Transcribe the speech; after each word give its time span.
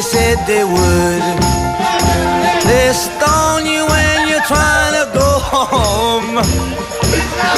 They 0.00 0.06
said 0.06 0.46
they 0.46 0.64
would. 0.64 1.22
They'll 2.64 2.94
stone 2.94 3.66
you 3.66 3.84
when 3.84 4.28
you're 4.28 4.46
trying 4.48 4.94
to 4.96 5.12
go 5.12 5.38
home. 5.52 6.36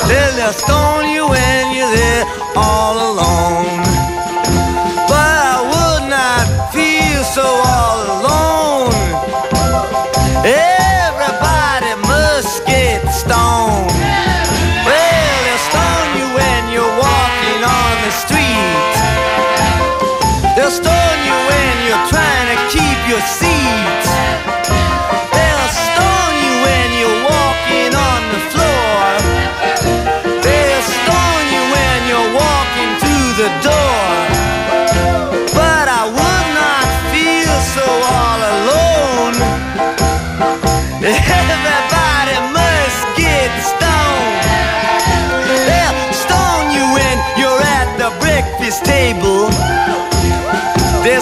They'll 0.08 0.52
stone 0.52 1.08
you 1.08 1.28
when 1.28 1.76
you're 1.76 1.94
there 1.94 2.24
all 2.56 3.12
alone. 3.12 3.91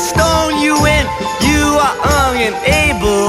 They'll 0.01 0.17
stone 0.17 0.57
you 0.65 0.81
when 0.81 1.05
you 1.45 1.77
are 1.77 1.97
young 2.09 2.37
and 2.41 2.57
able. 2.65 3.29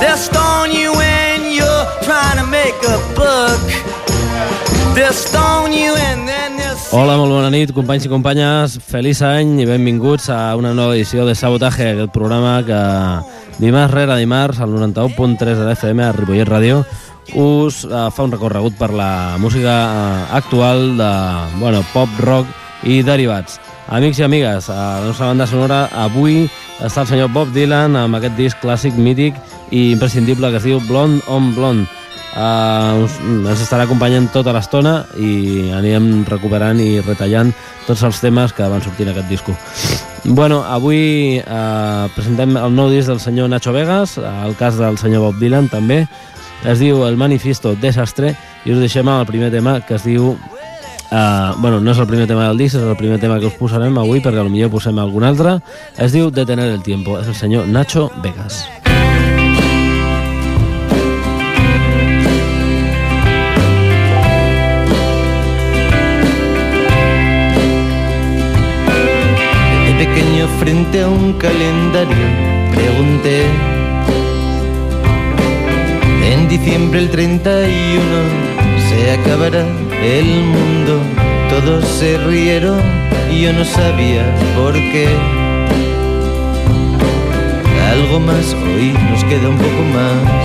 They'll 0.00 0.16
stone 0.16 0.72
you 0.72 0.96
when 0.96 1.52
you're 1.52 1.84
trying 2.00 2.38
to 2.40 2.46
make 2.48 2.72
a 2.88 2.96
buck. 3.12 3.60
They'll 4.94 5.12
stone 5.12 5.76
you 5.76 5.92
and 5.92 6.24
then 6.26 6.56
Hola, 6.88 7.18
molt 7.20 7.34
bona 7.36 7.50
nit, 7.52 7.74
companys 7.76 8.08
i 8.08 8.08
companyes. 8.08 8.78
Feliç 8.80 9.20
any 9.20 9.60
i 9.60 9.68
benvinguts 9.68 10.30
a 10.32 10.56
una 10.56 10.72
nova 10.72 10.96
edició 10.96 11.28
de 11.28 11.36
Sabotaje, 11.36 11.90
aquest 11.92 12.16
programa 12.16 12.62
que 12.64 12.80
dimarts 13.60 13.92
rere 13.92 14.16
dimarts, 14.16 14.64
al 14.64 14.72
91.3 14.72 15.36
de 15.60 15.66
l'FM 15.68 16.00
a 16.00 16.14
Ripollet 16.16 16.48
Ràdio, 16.48 16.80
us 17.36 17.84
eh, 17.84 18.06
fa 18.08 18.24
un 18.24 18.32
recorregut 18.32 18.80
per 18.80 18.94
la 18.96 19.36
música 19.36 19.76
eh, 19.84 20.24
actual 20.40 20.96
de 20.96 21.12
bueno, 21.60 21.84
pop, 21.92 22.08
rock 22.24 22.48
i 22.88 23.02
derivats. 23.04 23.60
Amics 23.90 24.20
i 24.20 24.22
amigues, 24.22 24.68
a 24.70 25.00
la 25.00 25.06
nostra 25.08 25.26
banda 25.26 25.46
sonora 25.50 25.78
avui 25.98 26.44
està 26.78 27.02
el 27.02 27.08
senyor 27.10 27.32
Bob 27.34 27.48
Dylan 27.50 27.96
amb 27.98 28.14
aquest 28.20 28.36
disc 28.38 28.60
clàssic, 28.62 28.94
mític 28.94 29.34
i 29.74 29.88
imprescindible 29.96 30.46
que 30.52 30.60
es 30.60 30.66
diu 30.68 30.78
Blonde 30.86 31.24
on 31.26 31.48
Blonde. 31.56 31.88
Uh, 32.30 33.02
us, 33.02 33.16
ens 33.18 33.64
estarà 33.64 33.88
acompanyant 33.88 34.28
tota 34.30 34.54
l'estona 34.54 35.00
i 35.18 35.72
anirem 35.74 36.22
recuperant 36.28 36.78
i 36.78 37.00
retallant 37.02 37.50
tots 37.88 38.04
els 38.06 38.22
temes 38.22 38.54
que 38.54 38.68
van 38.70 38.84
sortir 38.84 39.08
en 39.08 39.10
aquest 39.10 39.26
disco. 39.26 39.56
Bueno, 40.22 40.60
avui 40.62 41.40
uh, 41.42 42.06
presentem 42.14 42.54
el 42.62 42.78
nou 42.78 42.94
disc 42.94 43.10
del 43.10 43.18
senyor 43.18 43.50
Nacho 43.50 43.74
Vegas, 43.74 44.14
el 44.22 44.54
cas 44.54 44.78
del 44.78 45.02
senyor 45.02 45.26
Bob 45.26 45.42
Dylan 45.42 45.66
també. 45.66 46.04
Es 46.62 46.78
diu 46.78 47.02
El 47.08 47.18
Manifiesto 47.18 47.74
Desastre 47.74 48.36
i 48.62 48.70
us 48.70 48.78
deixem 48.78 49.10
el 49.10 49.26
primer 49.26 49.50
tema 49.50 49.80
que 49.82 49.98
es 49.98 50.06
diu 50.06 50.36
Uh, 51.10 51.60
bueno, 51.60 51.80
no 51.80 51.90
és 51.90 51.98
el 51.98 52.06
primer 52.06 52.28
tema 52.30 52.44
del 52.46 52.60
disc, 52.60 52.76
és 52.78 52.84
el 52.86 52.94
primer 52.94 53.18
tema 53.18 53.40
que 53.42 53.48
us 53.50 53.56
posarem 53.58 53.96
avui 53.98 54.20
perquè 54.22 54.44
potser 54.46 54.70
posem 54.70 54.98
algun 55.02 55.24
altre. 55.26 55.56
Es 55.98 56.12
diu 56.14 56.30
Detener 56.30 56.68
el 56.70 56.84
Tiempo. 56.86 57.18
És 57.18 57.26
el 57.26 57.34
senyor 57.34 57.66
Nacho 57.66 58.12
Vegas. 58.22 58.62
De 69.86 69.92
pequeño 69.98 70.46
frente 70.60 71.02
a 71.02 71.08
un 71.08 71.32
calendario 71.34 72.26
pregunté 72.70 73.44
En 76.32 76.48
diciembre 76.48 77.00
el 77.00 77.10
31 77.10 77.68
se 78.88 79.10
acabará 79.10 79.89
el 80.02 80.44
mundo 80.44 81.00
Todos 81.48 81.84
se 81.86 82.18
rieron 82.18 82.80
y 83.30 83.42
yo 83.42 83.52
no 83.52 83.64
sabía 83.64 84.24
por 84.56 84.72
qué 84.72 85.08
Algo 87.92 88.20
más 88.20 88.54
hoy 88.54 88.92
nos 89.10 89.24
queda 89.24 89.48
un 89.48 89.56
poco 89.56 89.82
más 89.94 90.44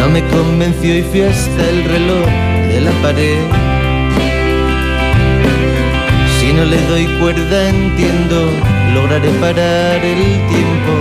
No 0.00 0.08
me 0.10 0.22
convenció 0.28 0.98
y 0.98 1.02
fui 1.02 1.22
hasta 1.22 1.68
el 1.70 1.84
reloj 1.84 2.26
de 2.72 2.80
la 2.80 2.90
pared 3.02 3.72
si 6.42 6.52
no 6.52 6.64
le 6.64 6.76
doy 6.88 7.06
cuerda 7.20 7.68
entiendo, 7.68 8.50
lograré 8.94 9.28
parar 9.40 10.04
el 10.04 10.22
tiempo. 10.48 10.92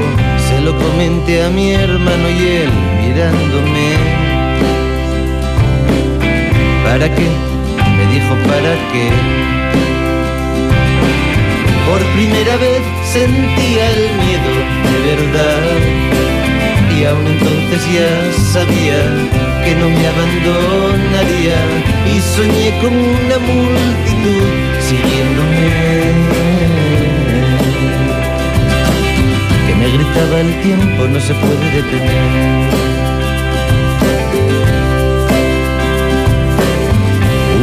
Se 0.48 0.62
lo 0.62 0.78
comenté 0.78 1.44
a 1.44 1.50
mi 1.50 1.72
hermano 1.72 2.30
y 2.30 2.48
él 2.48 2.70
mirándome. 3.02 4.11
¿Para 6.92 7.08
qué? 7.08 7.30
Me 7.96 8.06
dijo, 8.14 8.36
¿para 8.52 8.74
qué? 8.92 9.08
Por 11.88 12.02
primera 12.18 12.58
vez 12.58 12.82
sentía 13.06 13.84
el 13.92 14.04
miedo 14.20 14.52
de 14.92 14.98
verdad. 15.10 15.72
Y 16.94 17.06
aún 17.06 17.26
entonces 17.28 17.82
ya 17.94 18.12
sabía 18.52 19.00
que 19.64 19.74
no 19.76 19.88
me 19.88 20.06
abandonaría. 20.06 21.60
Y 22.14 22.20
soñé 22.20 22.72
con 22.82 22.94
una 22.94 23.38
multitud 23.40 24.48
siguiéndome. 24.90 25.68
Que 29.66 29.76
me 29.76 29.88
gritaba 29.96 30.42
el 30.42 30.62
tiempo 30.62 31.08
no 31.08 31.22
se 31.22 31.34
puede 31.36 31.72
detener. 31.72 32.91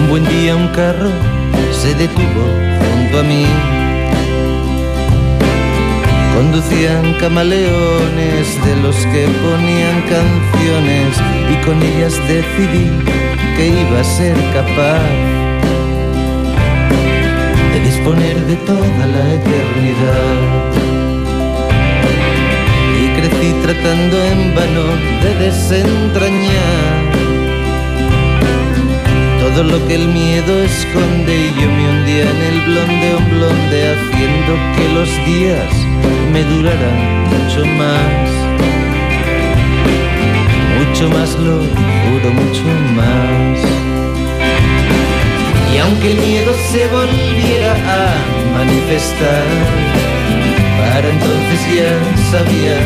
Un 0.08 0.22
buen 0.22 0.40
día 0.40 0.56
un 0.56 0.68
carro 0.68 1.10
se 1.70 1.92
detuvo 1.92 2.44
junto 2.80 3.18
a 3.18 3.22
mí. 3.24 3.44
Conducían 6.34 7.12
camaleones 7.20 8.64
de 8.64 8.76
los 8.76 8.96
que 9.12 9.26
ponían 9.44 10.00
canciones 10.08 11.14
y 11.52 11.56
con 11.62 11.82
ellas 11.82 12.14
decidí 12.26 12.88
que 13.54 13.68
iba 13.68 14.00
a 14.00 14.04
ser 14.04 14.34
capaz 14.54 15.04
de 17.74 17.80
disponer 17.80 18.36
de 18.46 18.56
toda 18.64 19.06
la 19.14 19.34
eternidad. 19.34 20.38
Y 23.02 23.08
crecí 23.20 23.52
tratando 23.62 24.16
en 24.24 24.54
vano 24.54 24.84
de 25.22 25.34
desentrañar 25.44 27.17
todo 29.54 29.64
lo 29.64 29.86
que 29.86 29.94
el 29.94 30.08
miedo 30.08 30.62
esconde 30.62 31.34
y 31.34 31.60
yo 31.60 31.68
me 31.76 31.84
hundía 31.90 32.24
en 32.30 32.40
el 32.50 32.60
blonde 32.66 33.14
on 33.14 33.30
blonde 33.30 33.78
haciendo 33.94 34.52
que 34.76 34.84
los 34.92 35.08
días 35.24 35.72
me 36.32 36.42
duraran 36.44 36.98
mucho 37.32 37.64
más. 37.80 38.26
Mucho 40.78 41.08
más 41.08 41.30
lo 41.38 41.56
juro, 41.60 42.28
mucho 42.42 42.64
más. 42.98 43.58
Y 45.72 45.78
aunque 45.78 46.12
el 46.12 46.18
miedo 46.18 46.52
se 46.70 46.86
volviera 46.88 47.72
a 47.72 48.58
manifestar. 48.58 49.46
Para 50.78 51.08
entonces 51.08 51.60
ya 51.74 51.92
sabía 52.32 52.76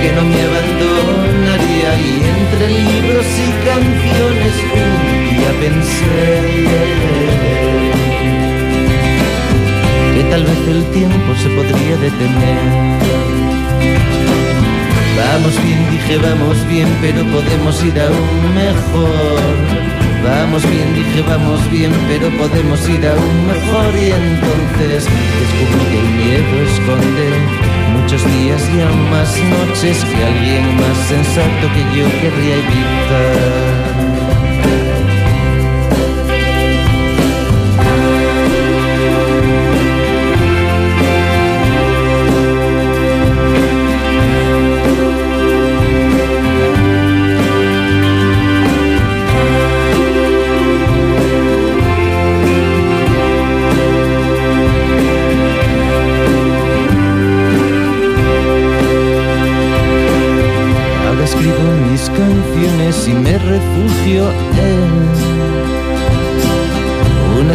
que 0.00 0.12
no 0.12 0.22
me 0.24 0.40
abandonaría 0.48 1.90
y 2.00 2.12
entre 2.34 2.68
libros 2.68 3.26
y 3.26 3.50
canciones 3.66 4.54
un 4.74 5.07
pensé 5.60 6.18
que 10.14 10.22
tal 10.30 10.44
vez 10.44 10.68
el 10.68 10.84
tiempo 10.92 11.34
se 11.42 11.48
podría 11.50 11.96
detener. 11.96 13.08
Vamos 15.18 15.54
bien, 15.64 15.90
dije, 15.90 16.18
vamos 16.18 16.56
bien, 16.68 16.88
pero 17.00 17.24
podemos 17.26 17.84
ir 17.84 18.00
aún 18.00 18.54
mejor. 18.54 19.88
Vamos 20.24 20.62
bien, 20.68 20.94
dije 20.94 21.22
vamos 21.28 21.60
bien, 21.70 21.92
pero 22.08 22.28
podemos 22.36 22.88
ir 22.88 23.06
aún 23.06 23.46
mejor 23.46 23.94
y 23.96 24.10
entonces 24.10 25.04
descubrí 25.40 25.84
que 25.90 25.98
el 26.00 26.10
miedo 26.20 26.54
esconde 26.70 27.26
muchos 27.94 28.22
días 28.24 28.62
y 28.74 28.80
aún 28.80 29.10
más 29.10 29.30
noches 29.54 30.04
que 30.04 30.24
alguien 30.24 30.76
más 30.76 30.96
sensato 31.08 31.64
que 31.74 31.82
yo 31.96 32.04
querría 32.20 32.54
evitar. 32.56 33.87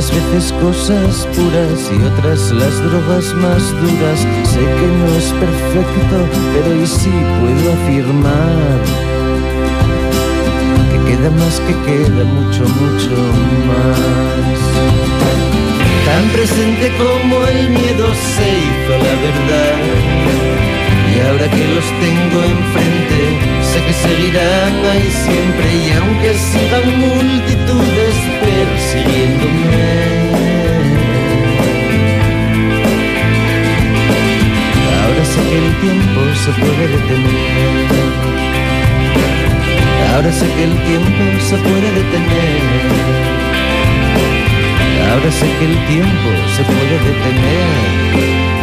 Unas 0.04 0.34
veces 0.34 0.54
cosas 0.54 1.28
puras 1.36 1.90
y 1.92 2.04
otras 2.04 2.52
las 2.52 2.84
drogas 2.84 3.34
más 3.36 3.72
duras. 3.82 4.20
Sé 4.44 4.60
que 4.60 4.88
no 5.00 5.08
es 5.18 5.32
perfecto, 5.32 6.28
pero 6.54 6.76
y 6.76 6.88
sí 6.88 7.12
puedo 7.40 7.74
afirmar 7.74 8.82
que 10.92 10.98
queda 11.12 11.30
más 11.32 11.60
que 11.62 11.74
queda 11.86 12.24
mucho, 12.26 12.64
mucho 12.82 13.16
más. 13.68 14.00
Tan 16.06 16.30
presente 16.30 16.92
como 16.98 17.46
el 17.46 17.70
miedo 17.70 18.08
se 18.36 18.48
hizo 18.60 18.94
la 18.98 19.16
verdad. 19.28 19.78
Y 21.14 21.20
ahora 21.28 21.48
que 21.50 21.66
los 21.68 21.86
tengo 22.04 22.44
enfrente, 22.44 23.20
sé 23.72 23.80
que 23.86 23.94
seguirán 23.94 24.74
ahí 24.92 25.10
siempre 25.26 25.68
y 25.76 25.92
aunque 25.92 26.34
sigan 26.34 27.00
multitudes 27.00 27.93
se 36.44 36.52
puede 36.52 36.88
detener. 36.88 37.94
Ahora 40.14 40.32
sé 40.32 40.46
que 40.48 40.64
el 40.64 40.76
tiempo 40.84 41.24
se 41.40 41.56
puede 41.56 41.92
detener. 42.00 42.62
Ahora 45.10 45.32
sé 45.32 45.48
que 45.58 45.66
el 45.66 45.78
tiempo 45.86 46.30
se 46.56 46.64
puede 46.64 46.96
detener. 47.08 48.63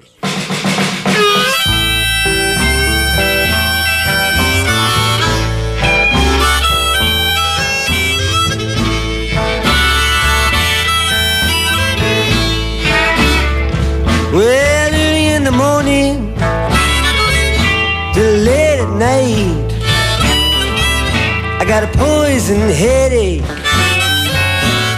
Got 21.71 21.83
a 21.85 21.97
poison 21.97 22.59
headache, 22.69 23.47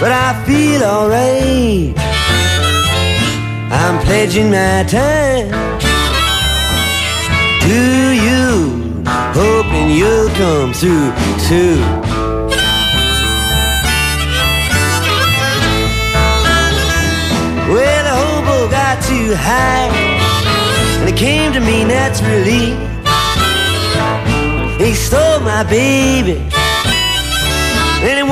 but 0.02 0.12
I 0.12 0.34
feel 0.44 0.82
alright. 0.82 1.94
I'm 3.70 4.04
pledging 4.04 4.50
my 4.50 4.82
time 4.82 5.52
to 7.62 7.80
you, 8.26 9.04
hoping 9.38 9.92
you'll 9.92 10.30
come 10.30 10.74
through 10.74 11.14
too. 11.48 11.78
Well, 17.70 18.04
the 18.10 18.16
hobo 18.24 18.72
got 18.72 18.96
too 19.04 19.36
high, 19.36 19.92
and 21.02 21.08
it 21.08 21.16
came 21.16 21.54
to 21.54 21.60
me 21.60 21.84
naturally. 21.86 22.76
He 24.84 24.96
stole 24.96 25.40
my 25.42 25.64
baby, 25.64 26.42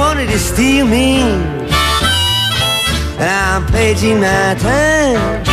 wanted 0.01 0.29
to 0.29 0.39
steal 0.39 0.87
me. 0.87 1.21
And 3.21 3.29
I'm 3.45 3.63
pledging 3.67 4.19
my 4.19 4.55
time 4.57 5.43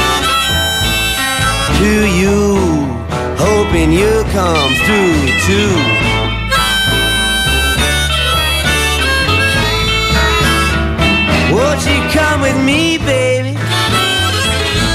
to 1.80 1.92
you, 2.20 2.38
hoping 3.44 3.92
you'll 3.92 4.28
come 4.38 4.70
through 4.84 5.20
too. 5.46 5.74
Won't 11.54 11.82
you 11.90 11.98
come 12.18 12.40
with 12.40 12.58
me, 12.70 12.96
baby? 13.12 13.54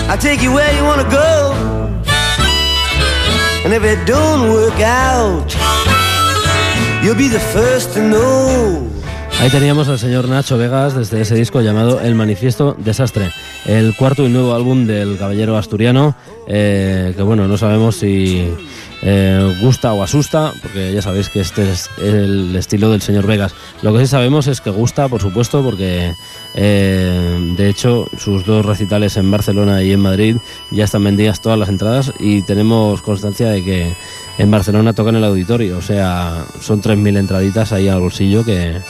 I'll 0.10 0.24
take 0.29 0.41
you 0.41 0.51
where 0.51 0.74
you 0.77 0.83
wanna 0.83 1.10
go. 1.24 1.29
And 3.63 3.72
if 3.77 3.83
it 3.83 4.00
don't 4.07 4.50
work 4.50 4.79
out, 4.81 5.48
you'll 7.03 7.22
be 7.25 7.27
the 7.27 7.43
first 7.55 7.93
to 7.93 8.01
know. 8.01 8.83
Ahí 9.44 9.50
teníamos 9.50 9.90
al 9.90 10.00
señor 10.00 10.30
Nacho 10.30 10.58
Vegas 10.58 10.96
desde 10.96 11.20
ese 11.20 11.36
disco 11.36 11.60
llamado 11.60 12.00
El 12.00 12.16
Manifiesto 12.16 12.78
Desastre, 12.80 13.30
el 13.66 13.94
cuarto 13.94 14.26
y 14.26 14.30
nuevo 14.30 14.56
álbum 14.56 14.88
del 14.88 15.18
caballero 15.18 15.58
asturiano, 15.58 16.16
eh, 16.48 17.12
que 17.14 17.22
bueno, 17.24 17.46
no 17.46 17.58
sabemos 17.58 17.98
si 17.98 18.48
eh, 19.02 19.58
gusta 19.60 19.92
o 19.92 20.02
asusta, 20.02 20.54
porque 20.62 20.94
ya 20.94 21.02
sabéis 21.02 21.28
que 21.28 21.42
este 21.42 21.70
es 21.70 21.90
el 22.02 22.56
estilo 22.56 22.90
del 22.90 23.02
señor 23.02 23.28
Vegas. 23.28 23.54
Lo 23.82 23.92
que 23.92 24.00
sí 24.00 24.08
sabemos 24.08 24.48
es 24.48 24.62
que 24.62 24.70
gusta, 24.70 25.10
por 25.10 25.20
supuesto, 25.20 25.62
porque 25.62 26.16
eh, 26.56 27.54
de 27.58 27.70
hecho 27.70 28.08
sus 28.18 28.46
dos 28.46 28.66
recitales 28.66 29.18
en 29.18 29.30
Barcelona 29.30 29.84
y 29.84 29.92
en 29.92 30.00
Madrid 30.00 30.38
ya 30.72 30.86
están 30.86 31.04
vendidas 31.04 31.42
todas 31.42 31.60
las 31.60 31.68
entradas 31.68 32.14
y 32.18 32.44
tenemos 32.44 33.02
constancia 33.02 33.50
de 33.50 33.62
que 33.62 33.94
en 34.38 34.50
Barcelona 34.50 34.94
tocan 34.94 35.18
el 35.18 35.24
auditorio, 35.26 35.80
o 35.80 35.82
sea, 35.82 36.46
son 36.62 36.82
3.000 36.82 37.18
entraditas 37.18 37.74
ahí 37.74 37.90
al 37.90 38.00
bolsillo 38.00 38.46
que 38.46 38.82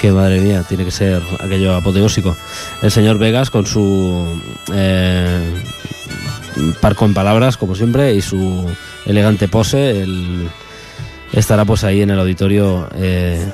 que 0.00 0.10
madre 0.12 0.40
mía, 0.40 0.64
tiene 0.68 0.84
que 0.84 0.90
ser 0.90 1.20
aquello 1.40 1.74
apoteósico. 1.74 2.36
El 2.82 2.90
señor 2.90 3.18
Vegas 3.18 3.50
con 3.50 3.66
su 3.66 4.24
eh, 4.72 5.40
parco 6.80 7.04
en 7.04 7.14
palabras, 7.14 7.56
como 7.56 7.74
siempre, 7.74 8.14
y 8.14 8.22
su 8.22 8.66
elegante 9.06 9.46
pose, 9.48 10.02
el- 10.02 10.48
estará 11.32 11.64
pues 11.64 11.84
ahí 11.84 12.02
en 12.02 12.10
el 12.10 12.18
auditorio 12.18 12.88
eh, 12.96 13.46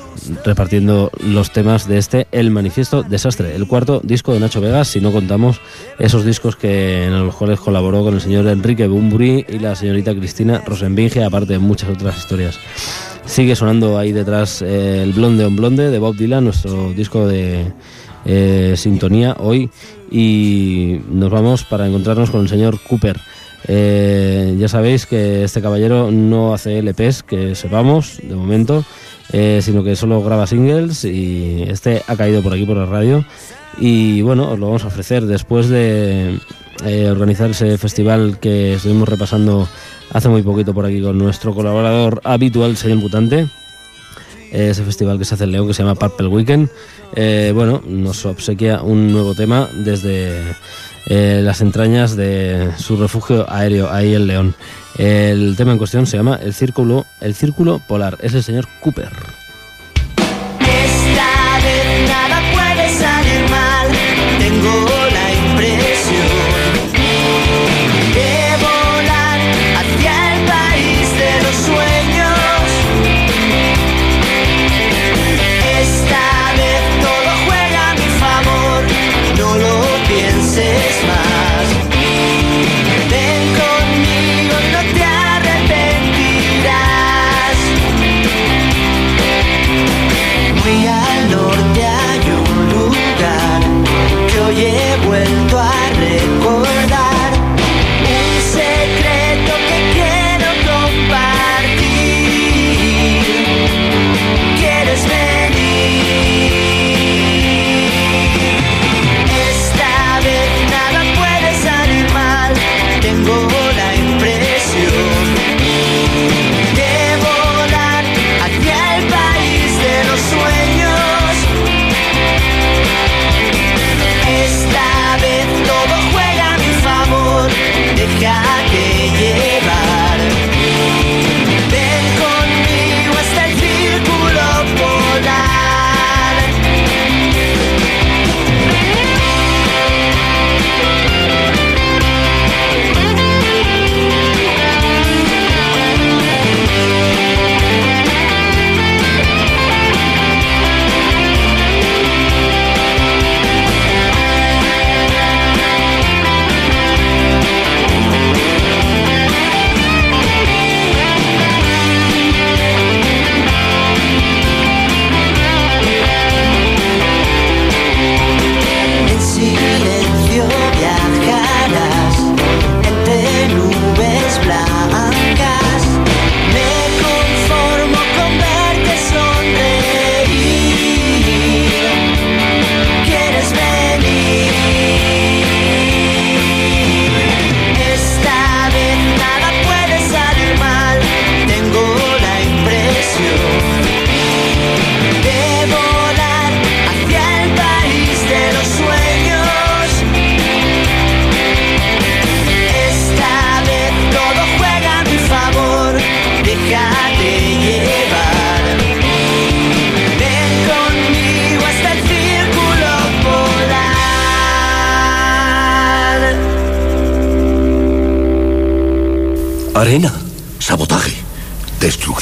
repartiendo 0.44 1.10
los 1.22 1.52
temas 1.52 1.86
de 1.86 1.98
este 1.98 2.26
El 2.32 2.50
Manifiesto 2.50 3.02
Desastre, 3.02 3.54
el 3.54 3.66
cuarto 3.66 4.00
disco 4.02 4.32
de 4.32 4.40
Nacho 4.40 4.62
Vegas, 4.62 4.88
si 4.88 5.00
no 5.00 5.12
contamos 5.12 5.60
esos 5.98 6.24
discos 6.24 6.56
que 6.56 7.04
en 7.04 7.26
los 7.26 7.34
cuales 7.34 7.60
colaboró 7.60 8.02
con 8.02 8.14
el 8.14 8.20
señor 8.22 8.46
Enrique 8.46 8.86
Bumburi 8.86 9.44
y 9.48 9.58
la 9.58 9.76
señorita 9.76 10.14
Cristina 10.14 10.62
Rosenbinge, 10.64 11.22
aparte 11.22 11.52
de 11.52 11.58
muchas 11.58 11.90
otras 11.90 12.16
historias. 12.16 12.58
Sigue 13.26 13.56
sonando 13.56 13.98
ahí 13.98 14.12
detrás 14.12 14.62
eh, 14.62 15.02
el 15.02 15.12
Blonde 15.12 15.44
on 15.44 15.56
Blonde 15.56 15.90
de 15.90 15.98
Bob 15.98 16.16
Dylan, 16.16 16.44
nuestro 16.44 16.92
disco 16.92 17.26
de 17.26 17.72
eh, 18.24 18.74
sintonía 18.76 19.36
hoy. 19.40 19.68
Y 20.10 21.00
nos 21.10 21.30
vamos 21.30 21.64
para 21.64 21.86
encontrarnos 21.86 22.30
con 22.30 22.42
el 22.42 22.48
señor 22.48 22.80
Cooper. 22.80 23.18
Eh, 23.68 24.56
ya 24.58 24.68
sabéis 24.68 25.06
que 25.06 25.42
este 25.42 25.60
caballero 25.60 26.10
no 26.12 26.54
hace 26.54 26.78
LPs, 26.78 27.24
que 27.24 27.54
sepamos, 27.56 28.20
de 28.22 28.34
momento, 28.34 28.84
sino 29.60 29.82
que 29.82 29.96
solo 29.96 30.22
graba 30.22 30.46
singles 30.46 31.04
y 31.04 31.64
este 31.68 32.02
ha 32.06 32.16
caído 32.16 32.42
por 32.42 32.54
aquí 32.54 32.64
por 32.64 32.76
la 32.76 32.86
radio. 32.86 33.24
Y 33.78 34.22
bueno, 34.22 34.52
os 34.52 34.58
lo 34.58 34.66
vamos 34.66 34.84
a 34.84 34.86
ofrecer 34.86 35.26
después 35.26 35.68
de 35.68 36.38
eh, 36.84 37.08
organizar 37.08 37.50
ese 37.50 37.78
festival 37.78 38.38
que 38.38 38.74
estuvimos 38.74 39.08
repasando 39.08 39.68
hace 40.12 40.28
muy 40.28 40.42
poquito 40.42 40.74
por 40.74 40.86
aquí 40.86 41.00
con 41.00 41.18
nuestro 41.18 41.54
colaborador 41.54 42.20
habitual, 42.24 42.76
señor 42.76 42.98
Mutante. 42.98 43.48
Ese 44.52 44.84
festival 44.84 45.18
que 45.18 45.24
se 45.24 45.34
hace 45.34 45.44
en 45.44 45.52
León 45.52 45.66
que 45.66 45.74
se 45.74 45.82
llama 45.82 45.96
Purple 45.96 46.28
Weekend. 46.28 46.68
Eh, 47.14 47.52
bueno, 47.54 47.82
nos 47.86 48.24
obsequia 48.26 48.82
un 48.82 49.12
nuevo 49.12 49.34
tema 49.34 49.68
desde 49.72 50.40
eh, 51.06 51.40
las 51.42 51.60
entrañas 51.60 52.16
de 52.16 52.70
su 52.78 52.96
refugio 52.96 53.50
aéreo 53.50 53.90
ahí 53.90 54.14
en 54.14 54.26
León. 54.26 54.54
El 54.98 55.56
tema 55.56 55.72
en 55.72 55.78
cuestión 55.78 56.06
se 56.06 56.16
llama 56.16 56.38
El 56.42 56.54
Círculo, 56.54 57.06
el 57.20 57.34
Círculo 57.34 57.80
Polar. 57.86 58.18
Es 58.22 58.34
el 58.34 58.42
señor 58.42 58.66
Cooper. 58.80 59.10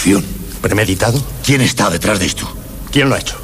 Destrucción. 0.05 0.25
¿Premeditado? 0.61 1.23
¿Quién 1.45 1.61
está 1.61 1.91
detrás 1.91 2.19
de 2.19 2.27
esto? 2.27 2.49
¿Quién 2.91 3.09
lo 3.09 3.15
ha 3.15 3.19
hecho? 3.19 3.37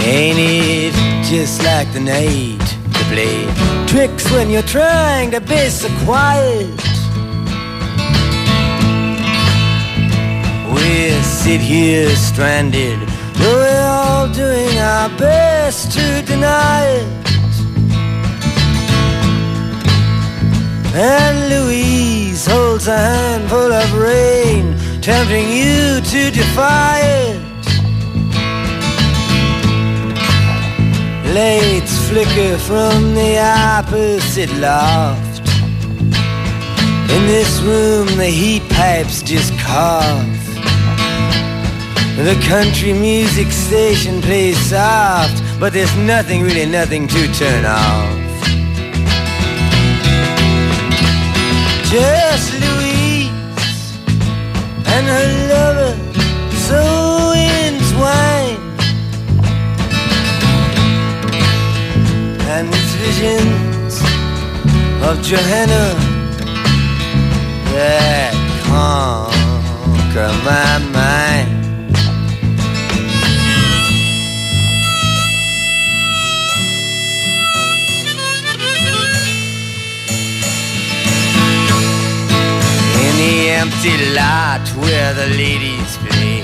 Ain't 0.00 0.38
it 0.38 0.94
just 1.24 1.62
like 1.64 1.92
the 1.92 2.00
night 2.00 2.60
to 2.92 3.04
play 3.10 3.46
tricks 3.86 4.30
when 4.30 4.50
you're 4.50 4.62
trying 4.62 5.30
to 5.30 5.40
be 5.40 5.68
so 5.68 5.88
quiet? 6.04 6.85
We 10.86 11.10
sit 11.22 11.60
here 11.60 12.14
stranded, 12.14 13.00
though 13.34 13.58
we're 13.58 13.86
all 13.86 14.28
doing 14.32 14.78
our 14.78 15.08
best 15.18 15.90
to 15.92 16.22
deny 16.22 16.84
it. 17.00 17.26
And 20.94 21.50
Louise 21.50 22.46
holds 22.46 22.86
a 22.86 22.96
handful 22.96 23.72
of 23.72 23.94
rain, 23.94 24.78
tempting 25.02 25.48
you 25.50 26.00
to 26.12 26.30
defy 26.30 27.00
it. 27.00 27.42
Lights 31.34 32.08
flicker 32.08 32.58
from 32.58 33.14
the 33.16 33.40
opposite 33.40 34.52
loft. 34.58 35.40
In 37.10 37.26
this 37.26 37.60
room, 37.62 38.06
the 38.16 38.30
heat 38.30 38.62
pipes 38.68 39.20
just 39.22 39.52
cough. 39.58 40.35
The 42.16 42.34
country 42.48 42.94
music 42.94 43.52
station 43.52 44.22
plays 44.22 44.56
soft, 44.58 45.42
but 45.60 45.74
there's 45.74 45.94
nothing, 45.98 46.42
really 46.42 46.64
nothing 46.64 47.06
to 47.08 47.32
turn 47.34 47.66
off. 47.66 48.26
Just 51.84 52.54
Louise 52.54 53.28
and 54.86 55.06
her 55.06 55.28
lover 55.52 55.92
so 56.56 56.82
entwined. 57.36 58.62
And 62.48 62.72
these 62.72 62.94
visions 63.04 64.00
of 65.04 65.20
Johanna 65.22 65.84
that 67.74 68.32
conquer 68.64 70.32
my 70.44 70.78
mind. 70.92 71.55
Empty 83.56 83.96
lot 84.12 84.68
where 84.76 85.14
the 85.14 85.28
ladies 85.28 85.96
play. 85.96 86.42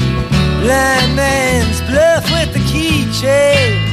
Blind 0.62 1.14
man's 1.14 1.80
bluff 1.82 2.24
with 2.32 2.54
the 2.54 2.60
keychain. 2.70 3.91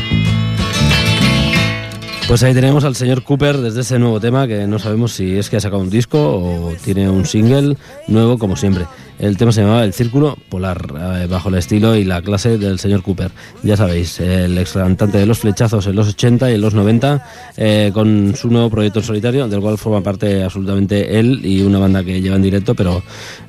Pues 2.30 2.44
ahí 2.44 2.54
tenemos 2.54 2.84
al 2.84 2.96
señor 2.96 3.24
Cooper 3.24 3.58
desde 3.58 3.82
ese 3.82 3.98
nuevo 3.98 4.20
tema 4.20 4.48
que 4.48 4.68
no 4.68 4.78
sabemos 4.78 5.14
si 5.14 5.40
es 5.40 5.50
que 5.50 5.58
ha 5.58 5.60
sacado 5.60 5.82
un 5.82 5.90
disco 5.90 6.20
o 6.20 6.74
tiene 6.86 7.10
un 7.10 7.26
single 7.26 7.76
nuevo 8.08 8.38
como 8.38 8.56
siempre. 8.56 8.86
El 9.18 9.36
tema 9.36 9.52
se 9.52 9.62
llamaba 9.62 9.84
El 9.84 9.94
Círculo 9.94 10.38
Polar, 10.48 10.94
eh, 10.96 11.28
bajo 11.28 11.50
el 11.50 11.56
estilo 11.56 11.96
y 11.96 12.04
la 12.04 12.22
clase 12.22 12.60
del 12.60 12.78
señor 12.78 13.02
Cooper. 13.02 13.32
Ya 13.64 13.76
sabéis, 13.76 14.20
el 14.20 14.56
ex 14.60 14.74
cantante 14.74 15.18
de 15.18 15.26
Los 15.26 15.40
Flechazos 15.40 15.88
en 15.88 15.96
los 15.96 16.10
80 16.10 16.52
y 16.52 16.54
en 16.54 16.62
los 16.62 16.76
90, 16.76 17.26
eh, 17.58 17.90
con 17.96 18.36
su 18.36 18.52
nuevo 18.52 18.70
proyecto 18.70 19.00
en 19.00 19.06
solitario, 19.06 19.48
del 19.48 19.60
cual 19.60 19.80
forma 19.80 20.02
parte 20.02 20.44
absolutamente 20.44 21.20
él 21.20 21.44
y 21.44 21.64
una 21.64 21.80
banda 21.80 22.04
que 22.04 22.22
lleva 22.22 22.36
en 22.36 22.44
directo, 22.44 22.76
pero 22.76 23.02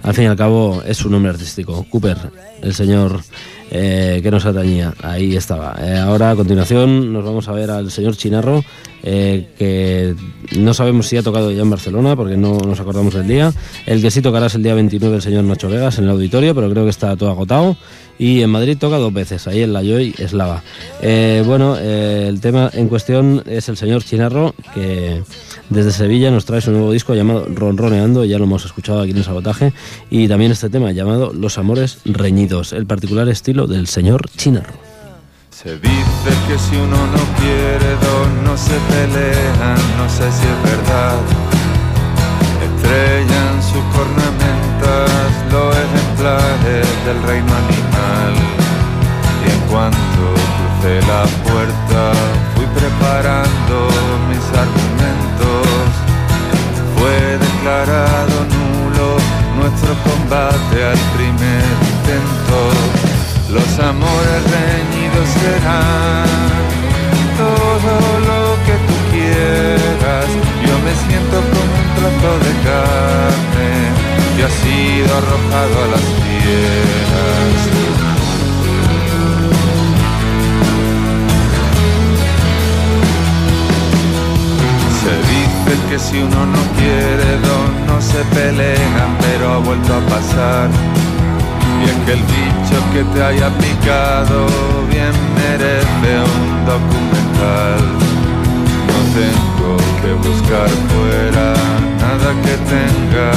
al 0.02 0.14
fin 0.14 0.24
y 0.24 0.28
al 0.28 0.36
cabo 0.36 0.82
es 0.86 0.96
su 0.96 1.10
nombre 1.10 1.30
artístico. 1.30 1.84
Cooper, 1.90 2.16
el 2.62 2.74
señor 2.74 3.20
eh, 3.70 4.20
que 4.22 4.30
nos 4.30 4.44
atañía. 4.46 4.94
Ahí 5.02 5.36
estaba. 5.36 5.76
Eh, 5.80 5.98
ahora, 5.98 6.32
a 6.32 6.36
continuación, 6.36 7.12
nos 7.12 7.24
vamos 7.24 7.48
a 7.48 7.52
ver 7.52 7.70
al 7.70 7.90
señor 7.90 8.16
Chinarro, 8.16 8.64
eh, 9.02 9.48
que 9.58 10.14
no 10.58 10.74
sabemos 10.74 11.06
si 11.06 11.16
ha 11.16 11.22
tocado 11.22 11.50
ya 11.50 11.62
en 11.62 11.70
Barcelona, 11.70 12.16
porque 12.16 12.36
no 12.36 12.58
nos 12.58 12.80
acordamos 12.80 13.14
del 13.14 13.26
día. 13.26 13.52
El 13.86 14.02
que 14.02 14.10
sí 14.10 14.22
tocará 14.22 14.46
es 14.46 14.54
el 14.54 14.62
día 14.62 14.74
29 14.74 15.16
el 15.16 15.22
señor 15.22 15.44
Nacho 15.44 15.68
Vegas 15.68 15.98
en 15.98 16.04
el 16.04 16.10
auditorio, 16.10 16.54
pero 16.54 16.70
creo 16.70 16.84
que 16.84 16.90
está 16.90 17.16
todo 17.16 17.30
agotado. 17.30 17.76
Y 18.18 18.42
en 18.42 18.50
Madrid 18.50 18.76
toca 18.78 18.98
dos 18.98 19.14
veces, 19.14 19.46
ahí 19.46 19.62
en 19.62 19.72
la 19.72 19.80
Joy 19.80 20.14
Eslava. 20.18 20.62
Eh, 21.00 21.42
bueno, 21.46 21.76
eh, 21.78 22.26
el 22.28 22.40
tema 22.40 22.70
en 22.74 22.88
cuestión 22.88 23.42
es 23.46 23.70
el 23.70 23.78
señor 23.78 24.04
Chinarro, 24.04 24.54
que 24.74 25.22
desde 25.70 25.90
Sevilla 25.90 26.30
nos 26.30 26.44
trae 26.44 26.60
su 26.60 26.70
nuevo 26.70 26.92
disco 26.92 27.14
llamado 27.14 27.46
Ronroneando, 27.48 28.26
ya 28.26 28.36
lo 28.36 28.44
hemos 28.44 28.66
escuchado 28.66 29.00
aquí 29.00 29.12
en 29.12 29.16
el 29.16 29.24
sabotaje, 29.24 29.72
y 30.10 30.28
también 30.28 30.52
este 30.52 30.68
tema 30.68 30.92
llamado 30.92 31.32
Los 31.32 31.56
Amores 31.56 32.00
Reñidos, 32.04 32.74
el 32.74 32.84
particular 32.84 33.26
estilo 33.30 33.66
del 33.66 33.86
señor 33.86 34.28
Chinarro. 34.36 34.99
Se 35.62 35.76
dice 35.76 36.30
que 36.48 36.58
si 36.58 36.74
uno 36.74 36.96
no 36.96 37.22
quiere 37.38 37.90
dos 38.00 38.28
no 38.44 38.56
se 38.56 38.72
pelean, 38.88 39.76
no 39.98 40.08
sé 40.08 40.32
si 40.32 40.46
es 40.46 40.62
verdad. 40.64 41.20
Estrellan 42.64 43.62
sus 43.62 43.84
cornamentas 43.94 45.10
los 45.52 45.76
ejemplares 45.76 46.86
del 47.04 47.22
reino 47.24 47.52
animal. 47.52 48.32
Y 49.44 49.50
en 49.52 49.60
cuanto 49.70 50.22
crucé 50.56 50.98
la 51.06 51.24
puerta 51.44 52.12
fui 52.54 52.64
preparando 52.80 53.76
mis 54.30 54.44
argumentos. 54.64 55.68
Fue 56.96 57.36
declarado 57.36 58.46
nulo 58.56 59.18
nuestro 59.60 59.92
combate 60.08 60.84
al 60.86 60.98
primer 61.12 61.64
intento. 61.92 63.09
Los 63.52 63.78
amores 63.80 64.42
reñidos 64.54 65.28
serán 65.28 66.28
todo 67.36 67.94
lo 68.28 68.42
que 68.64 68.74
tú 68.86 68.96
quieras. 69.10 70.26
Yo 70.64 70.74
me 70.84 70.94
siento 70.94 71.36
como 71.50 71.74
un 71.80 71.88
trozo 71.96 72.32
de 72.46 72.52
carne 72.62 73.70
que 74.36 74.42
ha 74.44 74.50
sido 74.50 75.10
arrojado 75.18 75.74
a 75.82 75.88
las 75.88 76.06
fieras. 76.22 77.58
Se 85.02 85.14
dice 85.32 85.72
que 85.88 85.98
si 85.98 86.18
uno 86.22 86.46
no 86.46 86.62
quiere 86.78 87.38
dos 87.42 87.68
no 87.88 88.00
se 88.00 88.22
pelean, 88.32 89.18
pero 89.20 89.54
ha 89.54 89.58
vuelto 89.58 89.92
a 89.92 90.00
pasar. 90.06 90.99
Es 91.84 91.96
que 92.04 92.12
el 92.12 92.22
bicho 92.22 92.78
que 92.92 93.02
te 93.12 93.22
haya 93.22 93.48
picado 93.58 94.46
bien 94.90 95.12
merece 95.34 96.12
un 96.36 96.66
documental. 96.66 97.82
No 98.90 98.98
tengo 99.18 99.76
que 100.02 100.12
buscar 100.28 100.68
fuera 100.90 101.54
nada 102.00 102.30
que 102.44 102.54
tenga 102.74 103.28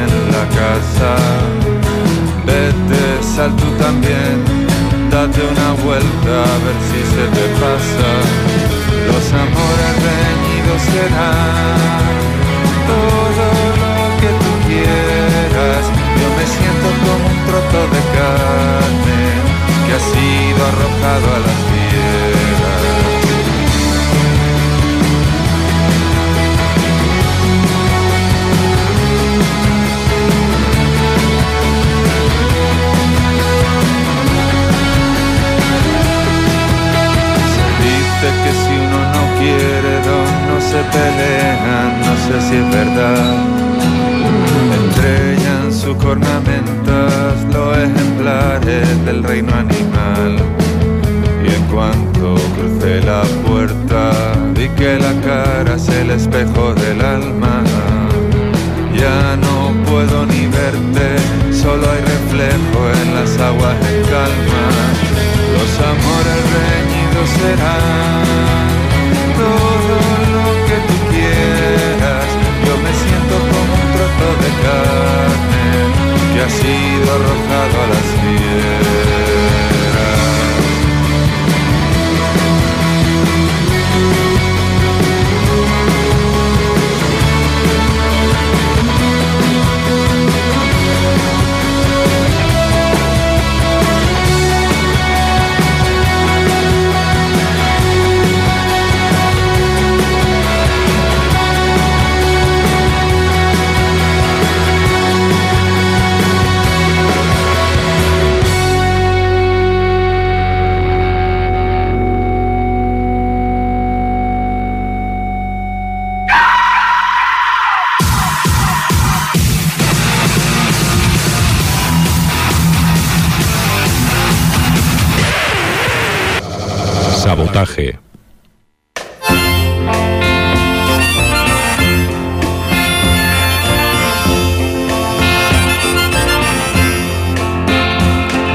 en 0.00 0.10
la 0.34 0.44
casa. 0.60 1.10
Vete, 2.46 3.02
sal 3.22 3.54
tú 3.56 3.68
también, 3.82 4.34
date 5.10 5.40
una 5.42 5.70
vuelta 5.84 6.32
a 6.52 6.56
ver 6.64 6.78
si 6.88 7.00
se 7.14 7.24
te 7.36 7.46
pasa. 7.60 8.10
Los 9.08 9.26
amores 9.32 9.94
reñidos 10.06 10.82
serán 10.92 12.00
Yo 16.20 16.28
me 16.36 16.46
siento 16.46 16.88
como 17.04 17.26
un 17.32 17.38
trozo 17.46 17.82
de 17.94 18.02
carne 18.16 19.20
que 19.86 19.92
ha 19.94 20.00
sido 20.12 20.60
arrojado 20.70 21.26
a 21.34 21.38
las 21.46 21.58
fieras. 21.68 22.29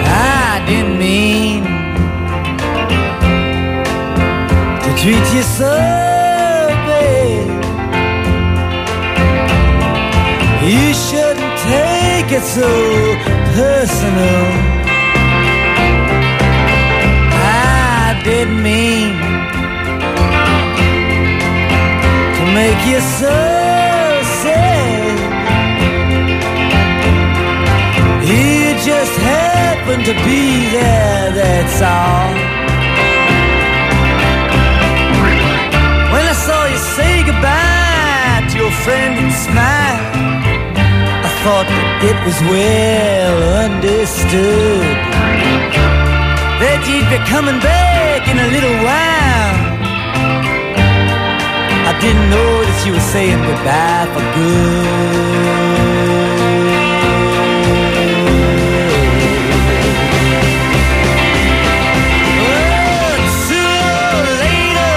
Ah, 0.07 0.59
mean 0.99 1.63
to 4.83 4.89
treat 5.01 5.25
you 5.33 5.43
so 5.43 5.73
bad. 6.88 7.47
You 10.63 10.93
shouldn't 10.93 11.57
take 11.71 12.29
it 12.38 12.43
so 12.43 12.69
personal. 13.55 14.74
it 18.45 18.53
mean 18.62 19.13
to 22.38 22.43
make 22.53 22.81
you 22.91 22.99
so 23.21 23.38
sad? 24.41 25.17
You 28.29 28.75
just 28.89 29.15
happen 29.17 30.03
to 30.10 30.13
be 30.27 30.69
there, 30.77 31.31
that's 31.39 31.81
all. 31.81 32.34
When 36.13 36.25
I 36.34 36.36
saw 36.45 36.65
you 36.73 36.79
say 36.97 37.13
goodbye 37.29 38.47
to 38.51 38.55
your 38.58 38.73
friend 38.86 39.13
and 39.23 39.34
smile, 39.45 40.01
I 41.27 41.29
thought 41.43 41.67
that 41.73 41.88
it 42.10 42.17
was 42.25 42.38
well 42.53 43.38
understood 43.65 45.14
that 46.62 46.80
you'd 46.88 47.10
be 47.12 47.20
coming 47.30 47.60
back 47.60 48.28
in 48.32 48.38
a 48.39 48.48
little 48.56 48.78
while. 48.84 49.56
I 51.89 51.94
didn't 52.02 52.30
notice 52.30 52.86
you 52.86 52.94
were 52.94 53.08
saying 53.13 53.39
goodbye 53.44 54.08
for 54.13 54.24
good. 54.36 56.06
Oh, 62.26 63.15
Sooner 63.48 64.10
or 64.20 64.26
later, 64.46 64.96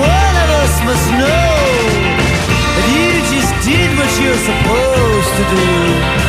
one 0.00 0.34
of 0.44 0.48
us 0.62 0.74
must 0.88 1.08
know 1.20 1.56
that 2.76 2.86
you 2.94 3.08
just 3.32 3.52
did 3.66 3.88
what 3.98 4.10
you're 4.20 4.42
supposed 4.50 5.32
to 5.38 5.44
do. 5.56 6.21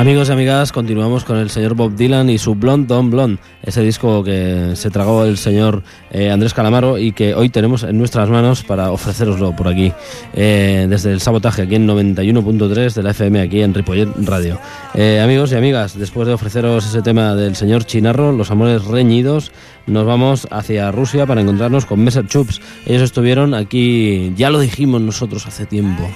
Amigos 0.00 0.30
y 0.30 0.32
amigas, 0.32 0.72
continuamos 0.72 1.24
con 1.24 1.36
el 1.36 1.50
señor 1.50 1.74
Bob 1.74 1.94
Dylan 1.94 2.30
y 2.30 2.38
su 2.38 2.54
Blonde 2.54 2.86
Don 2.86 3.10
Blonde, 3.10 3.38
ese 3.62 3.82
disco 3.82 4.24
que 4.24 4.70
se 4.74 4.88
tragó 4.88 5.26
el 5.26 5.36
señor 5.36 5.82
eh, 6.10 6.30
Andrés 6.30 6.54
Calamaro 6.54 6.96
y 6.96 7.12
que 7.12 7.34
hoy 7.34 7.50
tenemos 7.50 7.82
en 7.82 7.98
nuestras 7.98 8.30
manos 8.30 8.62
para 8.62 8.92
ofreceroslo 8.92 9.54
por 9.54 9.68
aquí, 9.68 9.92
eh, 10.32 10.86
desde 10.88 11.12
el 11.12 11.20
sabotaje 11.20 11.60
aquí 11.60 11.74
en 11.74 11.86
91.3 11.86 12.94
de 12.94 13.02
la 13.02 13.10
FM, 13.10 13.42
aquí 13.42 13.60
en 13.60 13.74
Ripollet 13.74 14.08
Radio. 14.24 14.58
Eh, 14.94 15.20
amigos 15.22 15.52
y 15.52 15.56
amigas, 15.56 15.98
después 15.98 16.26
de 16.26 16.32
ofreceros 16.32 16.86
ese 16.86 17.02
tema 17.02 17.34
del 17.34 17.54
señor 17.54 17.84
Chinarro, 17.84 18.32
Los 18.32 18.50
Amores 18.50 18.86
Reñidos, 18.86 19.52
nos 19.86 20.06
vamos 20.06 20.48
hacia 20.50 20.90
Rusia 20.92 21.26
para 21.26 21.42
encontrarnos 21.42 21.84
con 21.84 22.02
Messer 22.02 22.26
Chups. 22.26 22.62
Ellos 22.86 23.02
estuvieron 23.02 23.52
aquí, 23.52 24.32
ya 24.34 24.48
lo 24.48 24.60
dijimos 24.60 25.02
nosotros 25.02 25.46
hace 25.46 25.66
tiempo, 25.66 26.08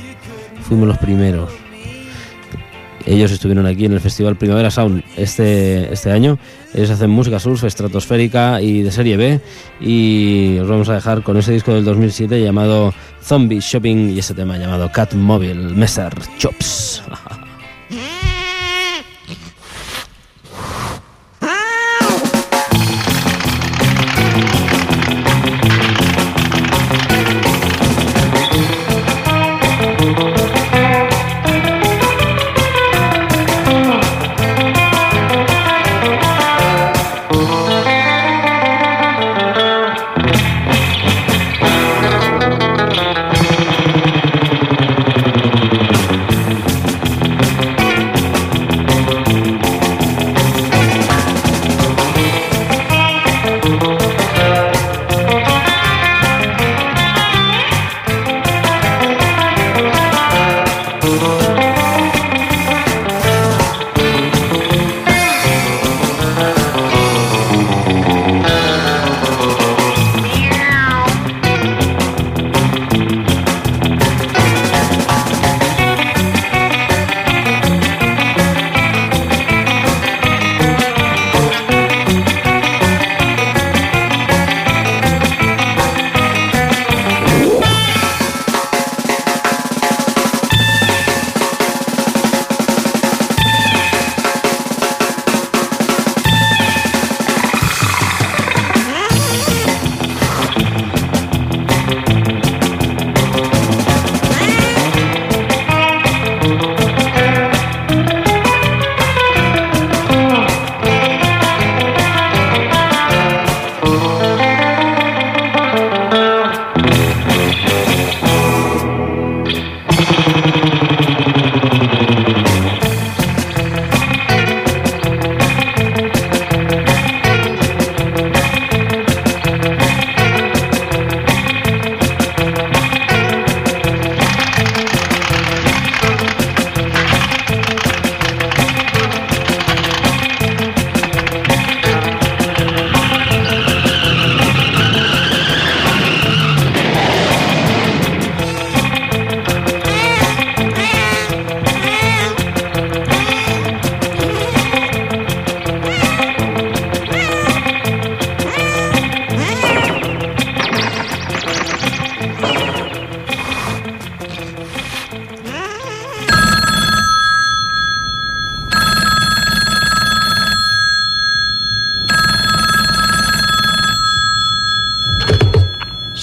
fuimos 0.64 0.88
los 0.88 0.98
primeros. 0.98 1.50
Ellos 3.06 3.30
estuvieron 3.30 3.66
aquí 3.66 3.84
en 3.84 3.92
el 3.92 4.00
Festival 4.00 4.36
Primavera 4.36 4.70
Sound 4.70 5.04
este, 5.16 5.92
este 5.92 6.10
año. 6.10 6.38
Ellos 6.72 6.90
hacen 6.90 7.10
música 7.10 7.38
surf, 7.38 7.64
estratosférica 7.64 8.62
y 8.62 8.82
de 8.82 8.90
serie 8.90 9.16
B. 9.16 9.40
Y 9.80 10.58
os 10.58 10.68
vamos 10.68 10.88
a 10.88 10.94
dejar 10.94 11.22
con 11.22 11.36
ese 11.36 11.52
disco 11.52 11.74
del 11.74 11.84
2007 11.84 12.42
llamado 12.42 12.94
Zombie 13.22 13.60
Shopping 13.60 14.10
y 14.10 14.20
ese 14.20 14.32
tema 14.32 14.56
llamado 14.56 14.90
Cat 14.90 15.12
Mobile 15.14 15.74
Messer 15.74 16.12
Chops. 16.38 17.02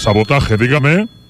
Sabotaje, 0.01 0.57
dígame. 0.57 1.20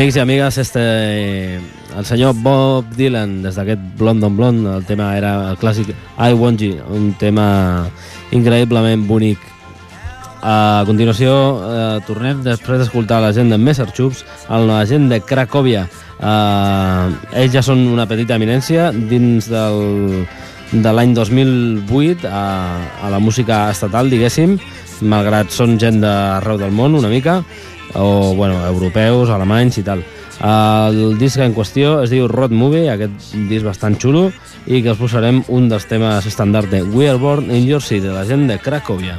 Amics 0.00 0.16
i 0.16 0.20
amigues, 0.20 0.56
este, 0.56 1.56
el 1.60 2.04
senyor 2.08 2.32
Bob 2.40 2.86
Dylan, 2.96 3.42
des 3.44 3.52
d'aquest 3.52 3.82
Blond 3.98 4.24
on 4.24 4.36
Blond, 4.38 4.68
el 4.72 4.86
tema 4.88 5.10
era 5.12 5.50
el 5.50 5.58
clàssic 5.60 5.90
I 5.92 6.32
Want 6.32 6.62
You, 6.64 6.78
un 6.88 7.10
tema 7.20 7.84
increïblement 8.32 9.04
bonic. 9.04 9.42
A 10.40 10.86
continuació, 10.88 11.34
eh, 11.66 11.98
tornem 12.06 12.40
després 12.40 12.80
d'escoltar 12.80 13.20
la 13.20 13.34
gent 13.36 13.52
de 13.52 13.58
Messerchups, 13.60 14.24
la 14.48 14.86
gent 14.88 15.10
de 15.12 15.20
Cracòvia. 15.20 15.84
Eh, 16.16 17.42
ells 17.42 17.52
ja 17.52 17.60
són 17.60 17.84
una 17.92 18.08
petita 18.08 18.40
eminència 18.40 18.94
dins 18.96 19.50
del, 19.52 20.24
de 20.72 20.94
l'any 20.96 21.12
2008 21.12 22.24
a, 22.24 22.46
a 23.04 23.12
la 23.12 23.20
música 23.20 23.66
estatal, 23.68 24.08
diguéssim, 24.08 24.56
malgrat 25.02 25.52
són 25.52 25.76
gent 25.76 26.00
d'arreu 26.00 26.56
del 26.56 26.72
món 26.72 26.96
una 26.96 27.12
mica, 27.12 27.42
o 27.94 28.34
bueno, 28.34 28.60
europeus, 28.66 29.30
alemanys 29.30 29.80
i 29.80 29.86
tal. 29.86 30.04
El 30.40 31.18
disc 31.20 31.40
en 31.40 31.52
qüestió 31.56 31.98
es 32.04 32.12
diu 32.12 32.28
Road 32.28 32.54
Movie, 32.56 32.88
aquest 32.92 33.34
disc 33.50 33.66
bastant 33.66 33.98
xulo, 34.00 34.30
i 34.66 34.80
que 34.80 34.94
us 34.94 35.00
posarem 35.00 35.42
un 35.48 35.68
dels 35.68 35.88
temes 35.90 36.26
estàndard 36.28 36.72
de 36.72 36.82
We 36.82 37.10
Are 37.10 37.20
Born 37.20 37.50
in 37.50 37.68
Your 37.68 37.82
City, 37.84 38.06
de 38.08 38.16
la 38.16 38.24
gent 38.24 38.48
de 38.48 38.58
Cracòvia. 38.60 39.18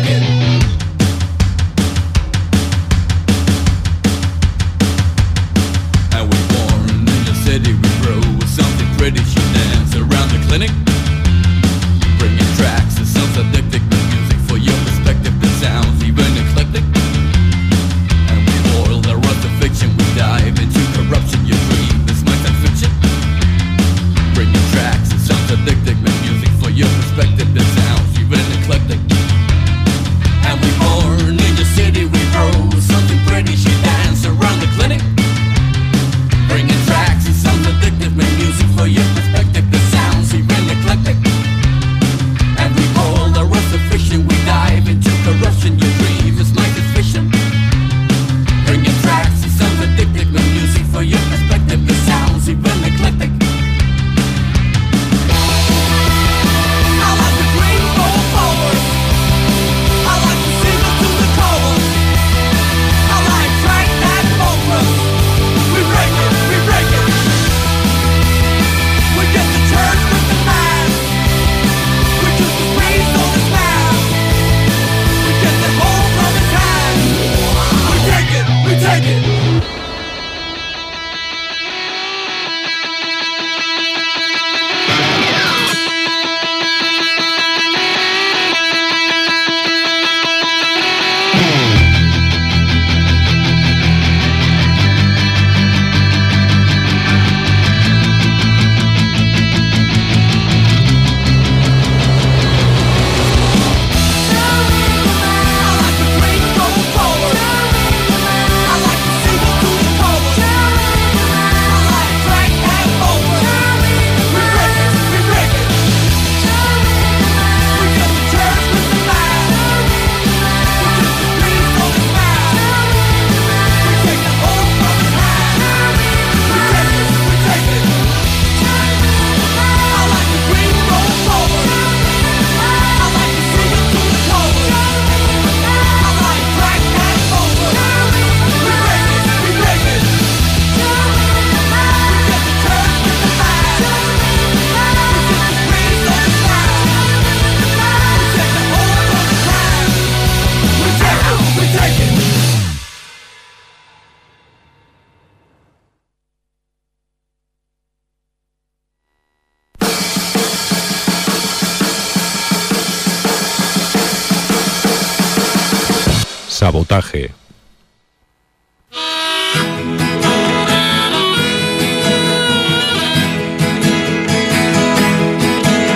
It, 0.00 0.41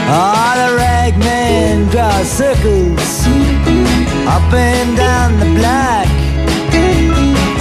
Ah, 0.08 0.54
the 0.56 0.68
ragman 0.74 1.90
draws 1.90 2.26
circles 2.26 3.26
up 4.26 4.50
and 4.54 4.96
down 4.96 5.38
the 5.38 5.50
block. 5.58 6.08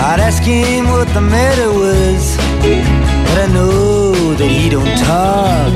I'd 0.07 0.21
ask 0.21 0.41
him 0.41 0.87
what 0.87 1.09
the 1.13 1.19
matter 1.19 1.69
was, 1.73 2.37
but 3.27 3.37
I 3.45 3.47
know 3.53 4.13
that 4.39 4.49
he 4.49 4.69
don't 4.69 4.95
talk. 5.11 5.73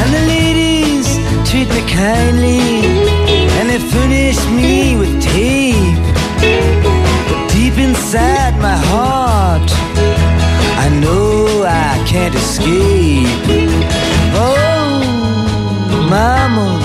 And 0.00 0.08
the 0.16 0.24
ladies 0.36 1.08
treat 1.48 1.68
me 1.76 1.82
kindly, 1.88 2.60
and 3.56 3.70
they 3.70 3.78
furnish 3.78 4.40
me 4.50 4.81
escape. 12.62 13.26
Oh, 14.34 15.02
mama, 16.08 16.78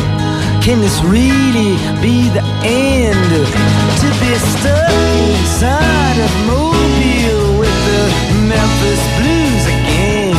can 0.61 0.79
this 0.81 1.01
really 1.03 1.77
be 2.01 2.29
the 2.29 2.43
end? 2.63 3.31
To 4.01 4.07
be 4.19 4.33
stuck 4.35 4.91
inside 5.29 6.17
of 6.19 6.31
Mobile 6.45 7.59
with 7.59 7.77
the 7.85 8.03
Memphis 8.47 9.01
Blues 9.17 9.65
again. 9.67 10.35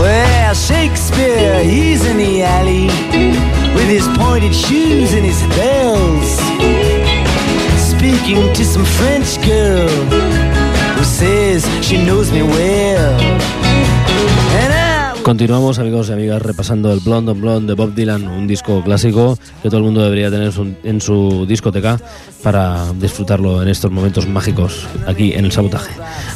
Well, 0.00 0.54
Shakespeare, 0.54 1.62
he's 1.62 2.04
in 2.06 2.16
the 2.16 2.42
alley 2.42 2.86
with 3.74 3.88
his 3.88 4.06
pointed 4.16 4.54
shoes 4.54 5.12
and 5.12 5.24
his 5.24 5.42
bells, 5.56 6.38
speaking 7.78 8.52
to 8.54 8.64
some 8.64 8.84
French 8.84 9.40
girl 9.44 10.47
Continuamos, 15.22 15.78
amigos 15.78 16.08
y 16.08 16.12
amigas, 16.12 16.40
repasando 16.40 16.90
el 16.90 17.00
Blonde 17.00 17.32
on 17.32 17.40
Blonde 17.40 17.66
de 17.66 17.74
Bob 17.74 17.94
Dylan, 17.94 18.26
un 18.26 18.46
disco 18.46 18.82
clásico 18.82 19.38
que 19.62 19.68
todo 19.68 19.78
el 19.78 19.84
mundo 19.84 20.02
debería 20.02 20.30
tener 20.30 20.46
en 20.46 20.52
su- 20.52 20.74
en 20.84 21.00
su 21.02 21.44
discoteca 21.46 22.00
para 22.42 22.90
disfrutarlo 22.94 23.62
en 23.62 23.68
estos 23.68 23.90
momentos 23.90 24.26
mágicos 24.26 24.86
aquí 25.06 25.32
en 25.34 25.44
el 25.44 25.52
sabotaje. 25.52 25.90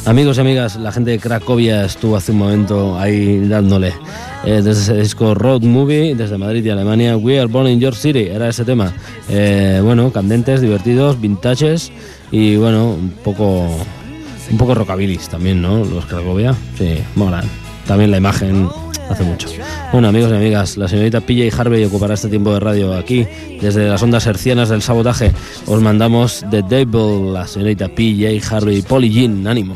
Amigos 0.05 0.37
y 0.37 0.41
amigas, 0.41 0.75
la 0.75 0.91
gente 0.91 1.09
de 1.11 1.17
Cracovia 1.19 1.85
estuvo 1.85 2.15
hace 2.15 2.33
un 2.33 2.37
momento 2.37 2.99
ahí 2.99 3.47
dándole. 3.47 3.93
Eh, 4.45 4.61
desde 4.63 4.71
ese 4.71 4.93
disco 4.97 5.33
Road 5.33 5.63
Movie, 5.63 6.13
desde 6.13 6.37
Madrid 6.37 6.63
y 6.63 6.69
Alemania, 6.69 7.17
We 7.17 7.39
Are 7.39 7.47
Born 7.47 7.67
in 7.69 7.79
York 7.79 7.95
City, 7.95 8.27
era 8.31 8.47
ese 8.49 8.63
tema. 8.63 8.93
Eh, 9.27 9.81
bueno, 9.83 10.11
candentes, 10.11 10.61
divertidos, 10.61 11.19
vintages 11.19 11.91
y 12.31 12.57
bueno, 12.57 12.91
un 12.91 13.09
poco 13.23 13.67
un 14.53 14.57
poco 14.59 14.75
rockabilis 14.75 15.29
también, 15.29 15.63
¿no? 15.63 15.83
Los 15.83 16.05
Cracovia, 16.05 16.55
sí, 16.77 16.99
molan. 17.15 17.43
También 17.87 18.11
la 18.11 18.17
imagen 18.17 18.69
hace 19.09 19.23
mucho. 19.23 19.49
Bueno, 19.91 20.09
amigos 20.09 20.31
y 20.31 20.35
amigas, 20.35 20.77
la 20.77 20.87
señorita 20.87 21.21
PJ 21.21 21.49
Harvey 21.59 21.83
ocupará 21.83 22.13
este 22.13 22.29
tiempo 22.29 22.53
de 22.53 22.59
radio 22.59 22.93
aquí, 22.93 23.25
desde 23.59 23.89
las 23.89 24.01
ondas 24.03 24.27
hercianas 24.27 24.69
del 24.69 24.83
sabotaje. 24.83 25.31
Os 25.65 25.81
mandamos 25.81 26.45
The 26.51 26.61
Devil, 26.61 27.33
la 27.33 27.47
señorita 27.47 27.87
PJ 27.89 28.55
Harvey, 28.55 28.83
Polly 28.83 29.09
Jean, 29.09 29.47
ánimo. 29.47 29.75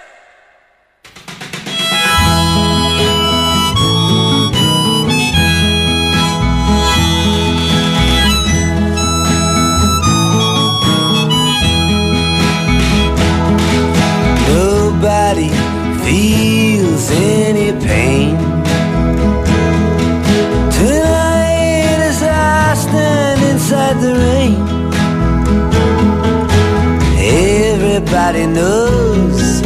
Everybody 28.23 28.53
knows 28.53 29.61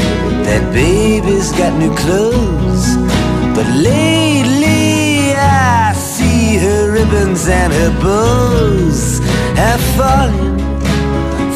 that 0.48 0.74
baby's 0.74 1.52
got 1.52 1.78
new 1.78 1.94
clothes. 1.94 2.96
But 3.54 3.68
lately 3.68 5.36
I 5.36 5.94
see 5.94 6.56
her 6.60 6.94
ribbons 6.94 7.50
and 7.50 7.74
her 7.74 7.92
bows 8.02 9.20
have 9.60 9.82
fallen 9.98 10.58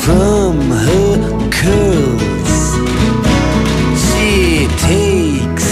from 0.03 0.59
her 0.85 1.49
curls. 1.49 2.53
She 4.07 4.67
takes 4.91 5.69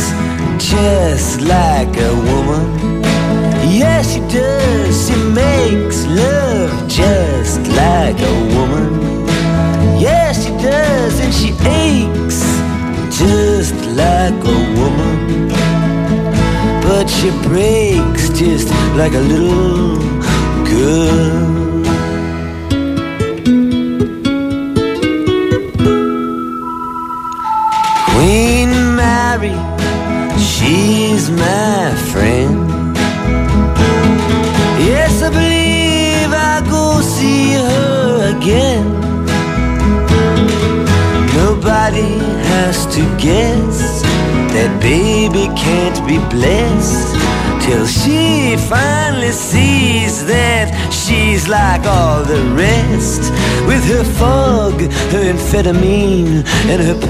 just 0.58 1.42
like 1.42 1.94
a 1.98 2.14
woman. 2.32 3.04
Yes, 3.70 4.14
she 4.14 4.22
does. 4.22 4.96
She 5.06 5.16
makes 5.44 6.06
love 6.08 6.88
just 6.88 7.60
like 7.76 8.18
a 8.18 8.36
woman. 8.56 9.07
Aches 11.68 12.40
just 13.18 13.76
like 14.02 14.40
a 14.56 14.60
woman. 14.78 15.50
But 16.82 17.06
she 17.10 17.30
breaks 17.48 18.30
just 18.30 18.70
like 18.96 19.14
a 19.14 19.24
little 19.34 19.98
girl. 20.74 21.58
Queen 28.12 28.72
Mary, 28.96 29.56
she's 30.40 31.30
my 31.30 31.94
friend. 32.12 32.47
To 42.98 43.04
guess 43.18 44.02
that 44.54 44.72
baby 44.82 45.46
can't 45.56 46.00
be 46.08 46.18
blessed 46.34 47.14
till 47.62 47.86
she 47.86 48.58
finally 48.58 49.32
sees 49.32 50.26
that 50.26 50.74
she's 50.90 51.48
like 51.48 51.86
all 51.86 52.24
the 52.24 52.42
rest 52.56 53.22
with 53.68 53.84
her 53.94 54.04
fog, 54.18 54.82
her 55.14 55.34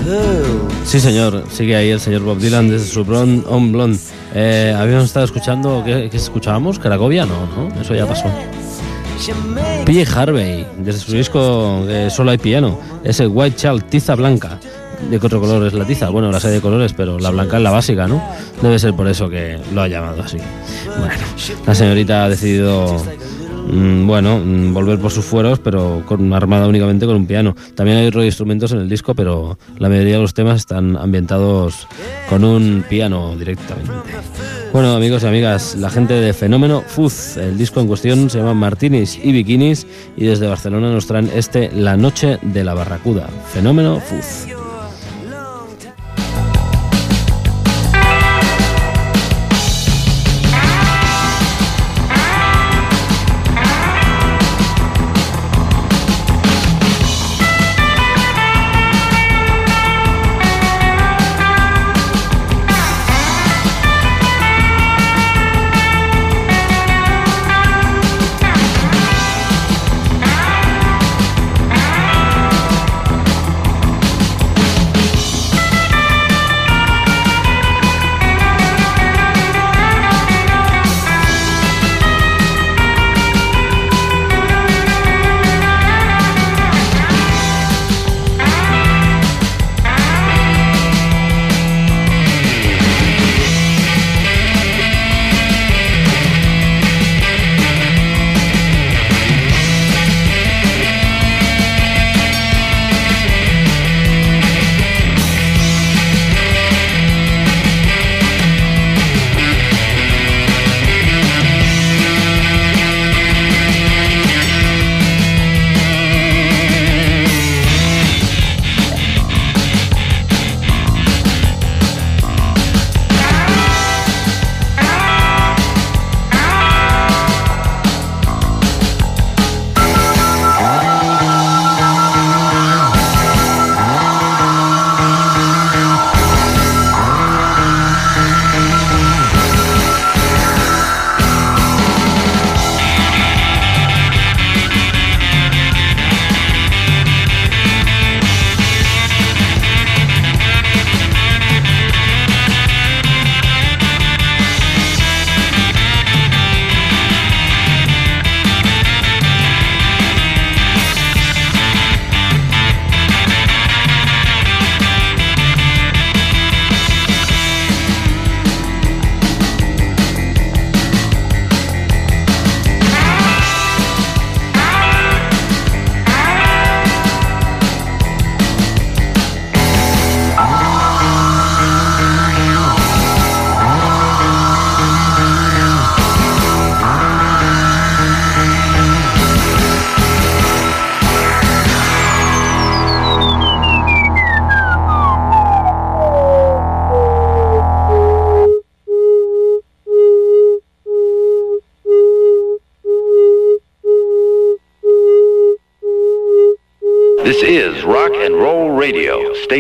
her. 0.04 0.44
Sí, 0.84 1.00
señor, 1.00 1.46
sigue 1.50 1.78
ahí 1.78 1.92
el 1.92 2.02
señor 2.02 2.24
Bob 2.24 2.40
Dylan 2.40 2.70
desde 2.70 2.88
su 2.88 3.06
Blonde 3.06 3.46
on. 3.48 3.98
Eh, 4.36 4.76
habíamos 4.78 5.06
estado 5.06 5.24
escuchando, 5.24 5.84
¿qué, 5.86 6.10
escuchábamos? 6.12 6.80
¿Cracovia? 6.80 7.26
No, 7.26 7.48
eso 7.80 7.96
ya 7.96 8.06
pasó. 8.06 8.30
PJ 9.86 10.06
Harvey, 10.14 10.68
desde 10.80 11.00
su 11.00 11.14
disco 11.14 11.86
de 11.86 12.10
Solo 12.10 12.32
hay 12.32 12.38
piano, 12.38 12.78
ese 13.06 13.26
White 13.26 13.56
Child, 13.56 13.84
tiza 13.86 14.16
blanca. 14.16 14.60
¿De 15.10 15.20
qué 15.20 15.26
otro 15.26 15.40
color 15.40 15.66
es 15.66 15.74
la 15.74 15.86
tiza? 15.86 16.10
Bueno, 16.10 16.32
la 16.32 16.40
sé 16.40 16.50
de 16.50 16.60
colores, 16.60 16.94
pero 16.94 17.20
la 17.20 17.30
blanca 17.30 17.58
es 17.58 17.64
la 17.64 17.72
básica, 17.72 18.08
¿no? 18.08 18.22
Debe 18.62 18.78
ser 18.80 18.94
por 18.94 19.08
eso 19.08 19.30
que 19.30 19.58
lo 19.74 19.82
ha 19.82 19.88
llamado 19.88 20.22
así. 20.22 20.38
Bueno, 20.98 21.14
la 21.66 21.76
señorita 21.76 22.26
ha 22.26 22.30
decidido, 22.30 23.02
mm, 23.68 24.06
bueno, 24.08 24.40
mm, 24.40 24.74
volver 24.74 25.00
por 25.00 25.12
sus 25.12 25.24
fueros, 25.24 25.60
pero 25.60 26.04
con 26.06 26.34
armada 26.34 26.68
únicamente 26.68 27.06
con 27.06 27.16
un 27.16 27.26
piano. 27.26 27.56
También 27.76 28.00
hay 28.00 28.08
otros 28.08 28.26
instrumentos 28.26 28.72
en 28.74 28.80
el 28.80 28.90
disco, 28.90 29.16
pero 29.16 29.58
la 29.78 29.88
mayoría 29.88 30.16
de 30.16 30.22
los 30.22 30.34
temas 30.34 30.58
están 30.58 30.98
ambientados 30.98 31.88
con 32.30 32.44
un 32.44 32.84
piano 32.90 33.36
directamente. 33.38 33.92
Bueno, 34.74 34.94
amigos 34.94 35.24
y 35.24 35.28
amigas, 35.28 35.76
la 35.76 35.90
gente 35.90 36.16
de 36.16 36.34
Fenómeno 36.34 36.84
Fuz, 36.86 37.38
el 37.38 37.58
disco 37.58 37.80
en 37.80 37.88
cuestión 37.88 38.30
se 38.30 38.40
llama 38.40 38.54
Martinis 38.54 39.18
y 39.24 39.32
Bikinis 39.32 39.88
y 40.18 40.26
desde 40.26 40.48
Barcelona 40.48 40.92
nos 40.92 41.08
traen 41.08 41.32
este 41.34 41.72
La 41.72 41.96
Noche 41.96 42.40
de 42.42 42.64
la 42.64 42.74
Barracuda. 42.74 43.30
Fenómeno 43.54 44.02
Fuz. 44.02 44.57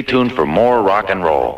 Tuned 0.07 0.33
for 0.33 0.45
more 0.45 0.81
rock 0.81 1.09
and 1.09 1.23
roll. 1.23 1.56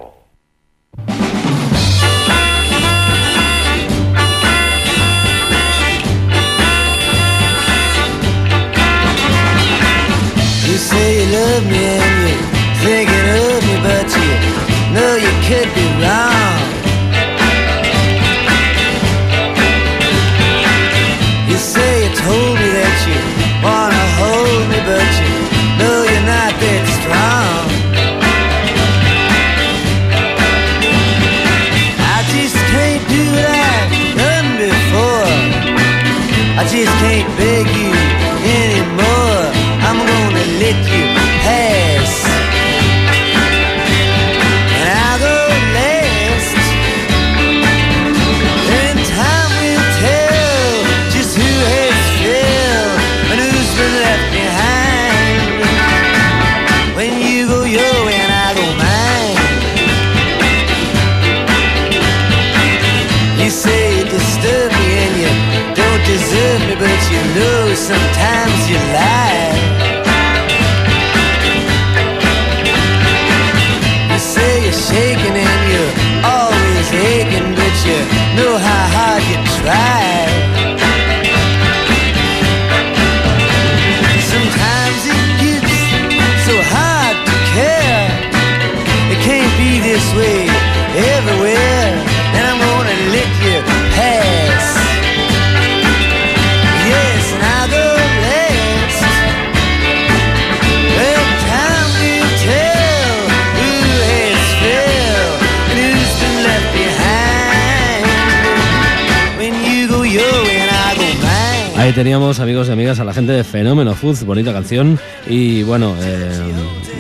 Teníamos, 111.96 112.40
amigos 112.40 112.70
y 112.70 112.72
amigas, 112.72 113.00
a 113.00 113.04
la 113.04 113.14
gente 113.14 113.32
de 113.32 113.44
Fenómeno 113.44 113.96
Foods, 113.96 114.24
bonita 114.24 114.54
canción. 114.54 115.00
Y 115.28 115.64
bueno, 115.64 115.96
eh, 116.00 116.32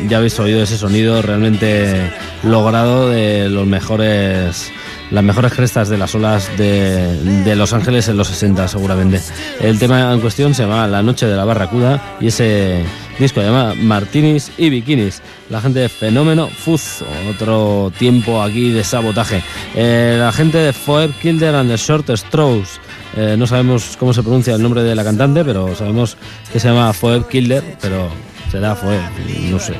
ya 0.10 0.18
habéis 0.18 0.38
oído 0.40 0.64
ese 0.64 0.78
sonido 0.78 1.22
realmente 1.22 2.12
logrado 2.44 3.10
de 3.10 3.50
los 3.50 3.68
mejores. 3.68 4.72
Las 5.12 5.24
mejores 5.24 5.54
crestas 5.54 5.90
de 5.90 5.98
las 5.98 6.14
olas 6.16 6.50
de, 6.58 7.44
de 7.44 7.56
Los 7.56 7.74
Ángeles 7.74 8.08
en 8.10 8.18
los 8.18 8.28
60, 8.28 8.68
seguramente. 8.68 9.22
El 9.60 9.80
tema 9.80 10.12
en 10.12 10.22
cuestión 10.22 10.54
se 10.54 10.64
llama 10.64 10.88
La 10.88 11.02
Noche 11.02 11.28
de 11.28 11.36
la 11.36 11.46
Barracuda 11.46 12.18
y 12.20 12.28
ese 12.28 12.84
disco 13.20 13.42
se 13.42 13.48
llama 13.48 13.76
Martinis 13.76 14.52
y 14.58 14.70
Bikinis. 14.70 15.22
La 15.50 15.62
gente 15.62 15.80
de 15.80 15.90
Fenómeno 15.90 16.48
Foods, 16.48 17.04
otro 17.30 17.92
tiempo 17.98 18.42
aquí 18.42 18.72
de 18.72 18.84
sabotaje. 18.84 19.44
Eh, 19.76 20.18
la 20.20 20.32
gente 20.32 20.58
de 20.58 20.74
Foer 20.74 21.12
Kilder 21.22 21.56
and 21.56 21.70
the 21.70 21.78
Short 21.78 22.10
Straws. 22.10 22.80
Eh, 23.18 23.36
no 23.38 23.47
sabemos 23.47 23.95
cómo 23.97 24.14
se 24.14 24.22
pronuncia 24.22 24.55
el 24.55 24.62
nombre 24.62 24.84
de 24.84 24.95
la 24.95 25.03
cantante, 25.03 25.43
pero 25.43 25.76
sabemos 25.76 26.18
que 26.51 26.60
se 26.60 26.68
llama 26.68 26.93
Foeb 26.93 27.28
Kilder, 27.28 27.78
pero 27.82 28.10
será 28.51 28.76
Foeb, 28.76 29.01
no 29.49 29.60
sé. 29.60 29.74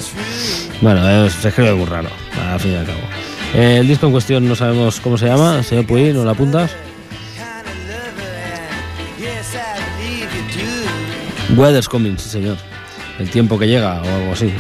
Bueno, 0.82 1.08
eh, 1.08 1.30
se 1.30 1.50
escribe 1.50 1.74
muy 1.74 1.86
raro, 1.86 2.10
al 2.52 2.60
fin 2.60 2.74
y 2.74 2.76
al 2.76 2.86
cabo. 2.86 3.00
Eh, 3.54 3.78
el 3.80 3.88
disco 3.88 4.06
en 4.06 4.12
cuestión 4.12 4.48
no 4.48 4.56
sabemos 4.56 5.00
cómo 5.00 5.18
se 5.18 5.28
llama, 5.28 5.64
señor 5.64 5.86
Puy, 5.86 6.14
¿no 6.14 6.24
lo 6.24 6.32
apuntas? 6.32 6.72
Weather's 11.56 11.90
Coming, 11.90 12.18
sí 12.18 12.30
señor. 12.30 12.58
El 13.20 13.30
tiempo 13.30 13.58
que 13.60 13.68
llega 13.68 14.02
o 14.02 14.16
algo 14.16 14.34
así. 14.34 14.54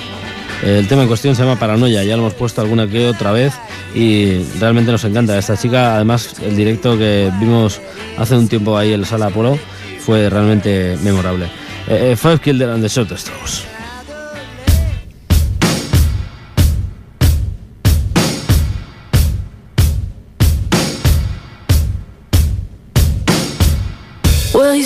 El 0.63 0.87
tema 0.87 1.03
en 1.03 1.07
cuestión 1.07 1.35
se 1.35 1.43
llama 1.43 1.57
Paranoia, 1.57 2.03
ya 2.03 2.17
lo 2.17 2.23
hemos 2.23 2.33
puesto 2.33 2.61
alguna 2.61 2.87
que 2.87 3.07
otra 3.07 3.31
vez 3.31 3.53
y 3.95 4.43
realmente 4.59 4.91
nos 4.91 5.03
encanta. 5.05 5.37
Esta 5.37 5.55
chica, 5.55 5.95
además, 5.95 6.35
el 6.41 6.55
directo 6.55 6.97
que 6.97 7.31
vimos 7.39 7.79
hace 8.17 8.35
un 8.35 8.47
tiempo 8.47 8.77
ahí 8.77 8.93
en 8.93 9.01
la 9.01 9.07
sala 9.07 9.27
Apolo 9.27 9.57
fue 9.99 10.29
realmente 10.29 10.97
memorable. 11.01 11.45
Eh, 11.87 12.11
eh, 12.11 12.15
Five 12.15 12.39
Kilder 12.39 12.69
and 12.69 12.83
the 12.83 12.89
Short 12.89 13.11
Straws. 13.17 13.65
Well. 24.53 24.79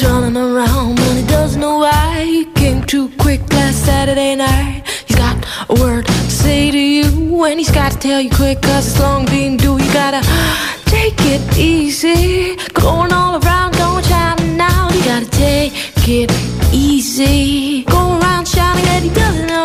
He's 7.64 7.74
got 7.74 7.93
to 7.93 7.97
tell 7.97 8.20
you 8.20 8.30
quick, 8.30 8.61
cause 8.61 8.88
it's 8.88 8.99
long 8.99 9.26
been 9.26 9.55
due. 9.55 9.78
You 9.82 9.93
gotta 9.93 10.22
take 10.86 11.16
it 11.34 11.57
easy. 11.57 12.57
Going 12.74 13.14
all 13.14 13.41
around, 13.41 13.78
going 13.78 14.03
shouting 14.03 14.57
now. 14.57 14.89
You 14.91 15.01
gotta 15.05 15.30
take 15.30 15.74
it 16.20 16.30
easy. 16.74 17.84
Going 17.84 18.22
around 18.22 18.47
shouting 18.49 18.84
that 18.84 19.01
he 19.01 19.09
doesn't 19.09 19.47
know 19.47 19.62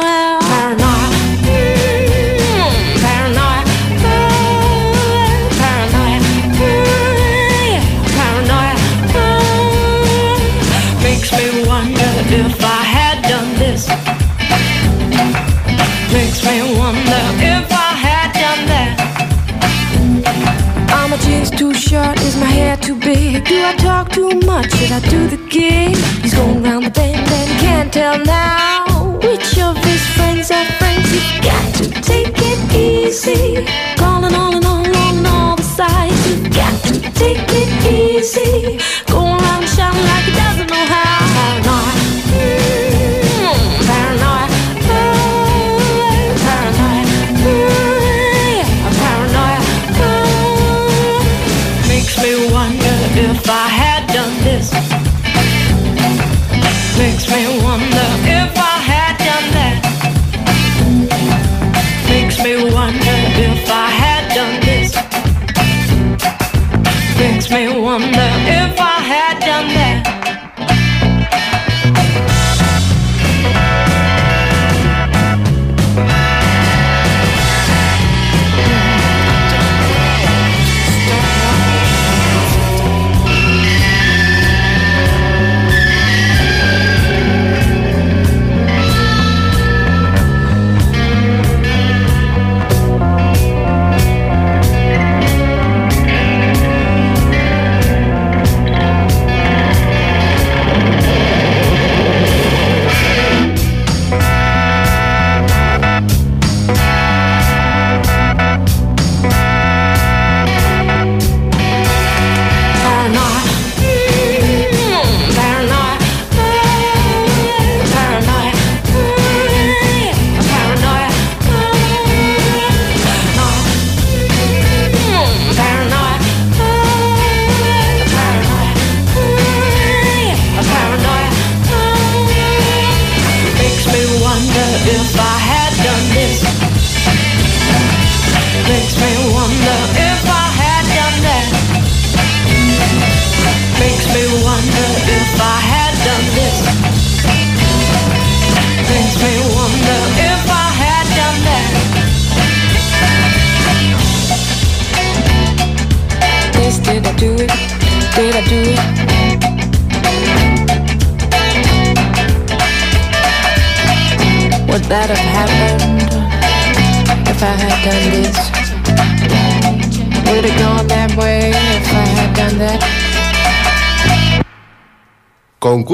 Do 23.09 23.15
I 23.15 23.75
talk 23.79 24.11
too 24.11 24.29
much? 24.41 24.71
Should 24.77 24.93
I 24.93 25.01
do 25.09 25.29
the 25.29 25.39
gig? 25.49 25.97
He's 26.21 26.35
going 26.35 26.63
round 26.63 26.85
the 26.85 26.91
bend 26.91 27.17
and 27.17 27.61
can't 27.61 27.91
tell 27.91 28.19
now 28.19 29.17
which 29.23 29.59
of 29.59 29.79
his 29.79 30.07
friends 30.09 30.51
are 30.51 30.67
friends. 30.77 31.11
You've 31.15 31.43
got 31.43 31.75
to 31.77 31.91
take 32.03 32.35
it 32.37 32.75
easy. 32.77 33.88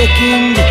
Your 0.00 0.08
second 0.08 0.69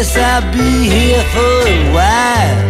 guess 0.00 0.16
I'll 0.16 0.50
be 0.50 0.88
here 0.88 1.22
for 1.34 1.56
a 1.68 1.78
while. 1.92 2.60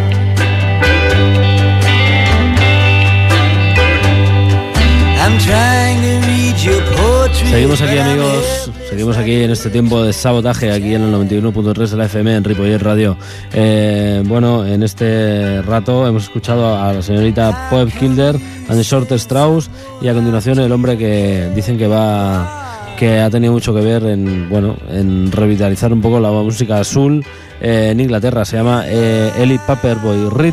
I'm 5.23 5.39
trying 5.39 6.01
to 6.03 6.27
read 6.27 6.57
your 6.65 6.83
poetry. 6.97 7.51
Seguimos 7.51 7.83
aquí 7.83 7.99
amigos, 7.99 8.71
seguimos 8.89 9.17
aquí 9.17 9.45
en 9.45 9.51
este 9.53 9.71
tiempo 9.71 10.03
de 10.03 10.13
sabotaje, 10.13 10.73
aquí 10.73 10.95
en 10.95 11.03
el 11.03 11.15
91.3 11.15 11.89
de 11.91 11.97
la 11.97 12.07
FM 12.07 12.37
en 12.37 12.43
Ripollet 12.43 12.83
Radio. 12.83 13.17
Eh, 13.53 14.23
bueno, 14.27 14.67
en 14.67 14.83
este 14.83 15.63
rato 15.63 16.09
hemos 16.09 16.25
escuchado 16.25 16.77
a 16.77 16.93
la 16.93 17.03
señorita 17.03 17.69
Poeb 17.71 17.93
Kilder, 17.97 18.41
and 18.69 18.83
Short 18.83 19.13
Strauss 19.13 19.71
y 20.03 20.09
a 20.09 20.15
continuación 20.15 20.59
el 20.59 20.73
hombre 20.73 20.99
que 20.99 21.49
dicen 21.55 21.79
que 21.79 21.87
va 21.87 22.60
que 23.01 23.19
ha 23.19 23.31
tenido 23.31 23.55
mucho 23.55 23.73
que 23.75 23.81
ver 23.81 24.05
en 24.05 24.51
bueno 24.51 24.77
en 24.91 25.33
revitalizar 25.33 25.91
un 25.91 26.03
poco 26.03 26.21
la 26.21 26.31
música 26.31 26.81
azul 26.81 27.25
eh, 27.63 27.89
en 27.93 27.99
Inglaterra. 27.99 28.45
Se 28.45 28.59
llama 28.59 28.85
eh, 28.87 29.33
Eli 29.39 29.59
Paperboy 29.59 30.29
Reed 30.29 30.53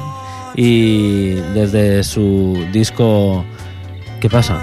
y 0.56 1.34
desde 1.54 2.06
su 2.06 2.58
disco 2.72 3.44
¿Qué 4.22 4.30
pasa? 4.30 4.60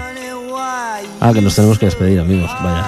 Ah, 1.21 1.31
que 1.31 1.41
nos 1.41 1.55
tenemos 1.55 1.77
que 1.77 1.85
despedir, 1.85 2.19
amigos. 2.19 2.49
Vaya. 2.61 2.85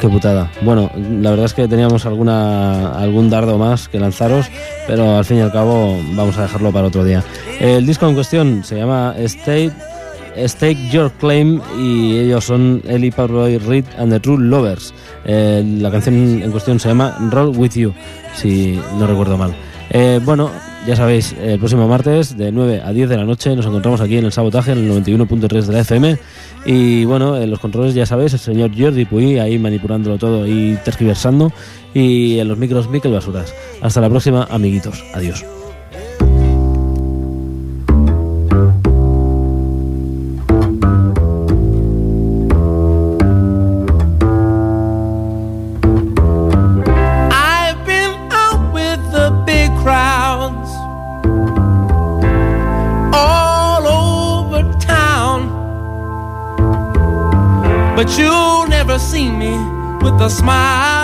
Qué 0.00 0.08
putada. 0.08 0.50
Bueno, 0.62 0.90
la 0.96 1.30
verdad 1.30 1.44
es 1.44 1.54
que 1.54 1.68
teníamos 1.68 2.06
alguna 2.06 2.98
algún 2.98 3.28
dardo 3.28 3.58
más 3.58 3.88
que 3.88 4.00
lanzaros, 4.00 4.46
pero 4.86 5.18
al 5.18 5.24
fin 5.26 5.36
y 5.36 5.40
al 5.40 5.52
cabo 5.52 5.98
vamos 6.14 6.38
a 6.38 6.42
dejarlo 6.42 6.72
para 6.72 6.88
otro 6.88 7.04
día. 7.04 7.22
El 7.60 7.86
disco 7.86 8.08
en 8.08 8.14
cuestión 8.14 8.64
se 8.64 8.76
llama 8.76 9.14
State 9.18 9.72
Stake 10.46 10.90
Your 10.90 11.10
Claim 11.12 11.60
y 11.78 12.18
ellos 12.18 12.44
son 12.44 12.82
Eli 12.86 13.10
Parroy 13.10 13.58
Reed 13.58 13.84
and 13.98 14.12
the 14.12 14.20
True 14.20 14.38
Lovers. 14.38 14.94
Eh, 15.24 15.64
la 15.80 15.90
canción 15.90 16.42
en 16.42 16.50
cuestión 16.50 16.78
se 16.78 16.88
llama 16.88 17.16
Roll 17.30 17.56
With 17.56 17.72
You, 17.72 17.92
si 18.34 18.78
no 18.98 19.06
recuerdo 19.06 19.36
mal. 19.36 19.54
Eh, 19.90 20.20
bueno, 20.24 20.50
ya 20.86 20.96
sabéis, 20.96 21.34
el 21.40 21.58
próximo 21.58 21.88
martes 21.88 22.36
de 22.36 22.52
9 22.52 22.82
a 22.84 22.92
10 22.92 23.08
de 23.08 23.16
la 23.16 23.24
noche 23.24 23.54
nos 23.54 23.66
encontramos 23.66 24.00
aquí 24.00 24.16
en 24.16 24.24
el 24.24 24.32
Sabotaje, 24.32 24.72
en 24.72 24.78
el 24.78 25.04
91.3 25.04 25.66
de 25.66 25.72
la 25.72 25.80
FM. 25.80 26.18
Y 26.66 27.04
bueno, 27.04 27.36
en 27.36 27.50
los 27.50 27.58
controles 27.58 27.94
ya 27.94 28.06
sabéis, 28.06 28.32
el 28.34 28.38
señor 28.38 28.70
Jordi 28.76 29.04
Puy 29.04 29.38
ahí 29.38 29.58
manipulándolo 29.58 30.18
todo 30.18 30.46
y 30.46 30.78
tergiversando. 30.84 31.52
Y 31.94 32.38
en 32.38 32.48
los 32.48 32.58
micros, 32.58 32.88
Miquel 32.88 33.12
Basuras. 33.12 33.54
Hasta 33.80 34.00
la 34.00 34.08
próxima, 34.08 34.46
amiguitos. 34.50 35.02
Adiós. 35.14 35.57
With 60.10 60.22
a 60.22 60.30
smiling 60.30 60.97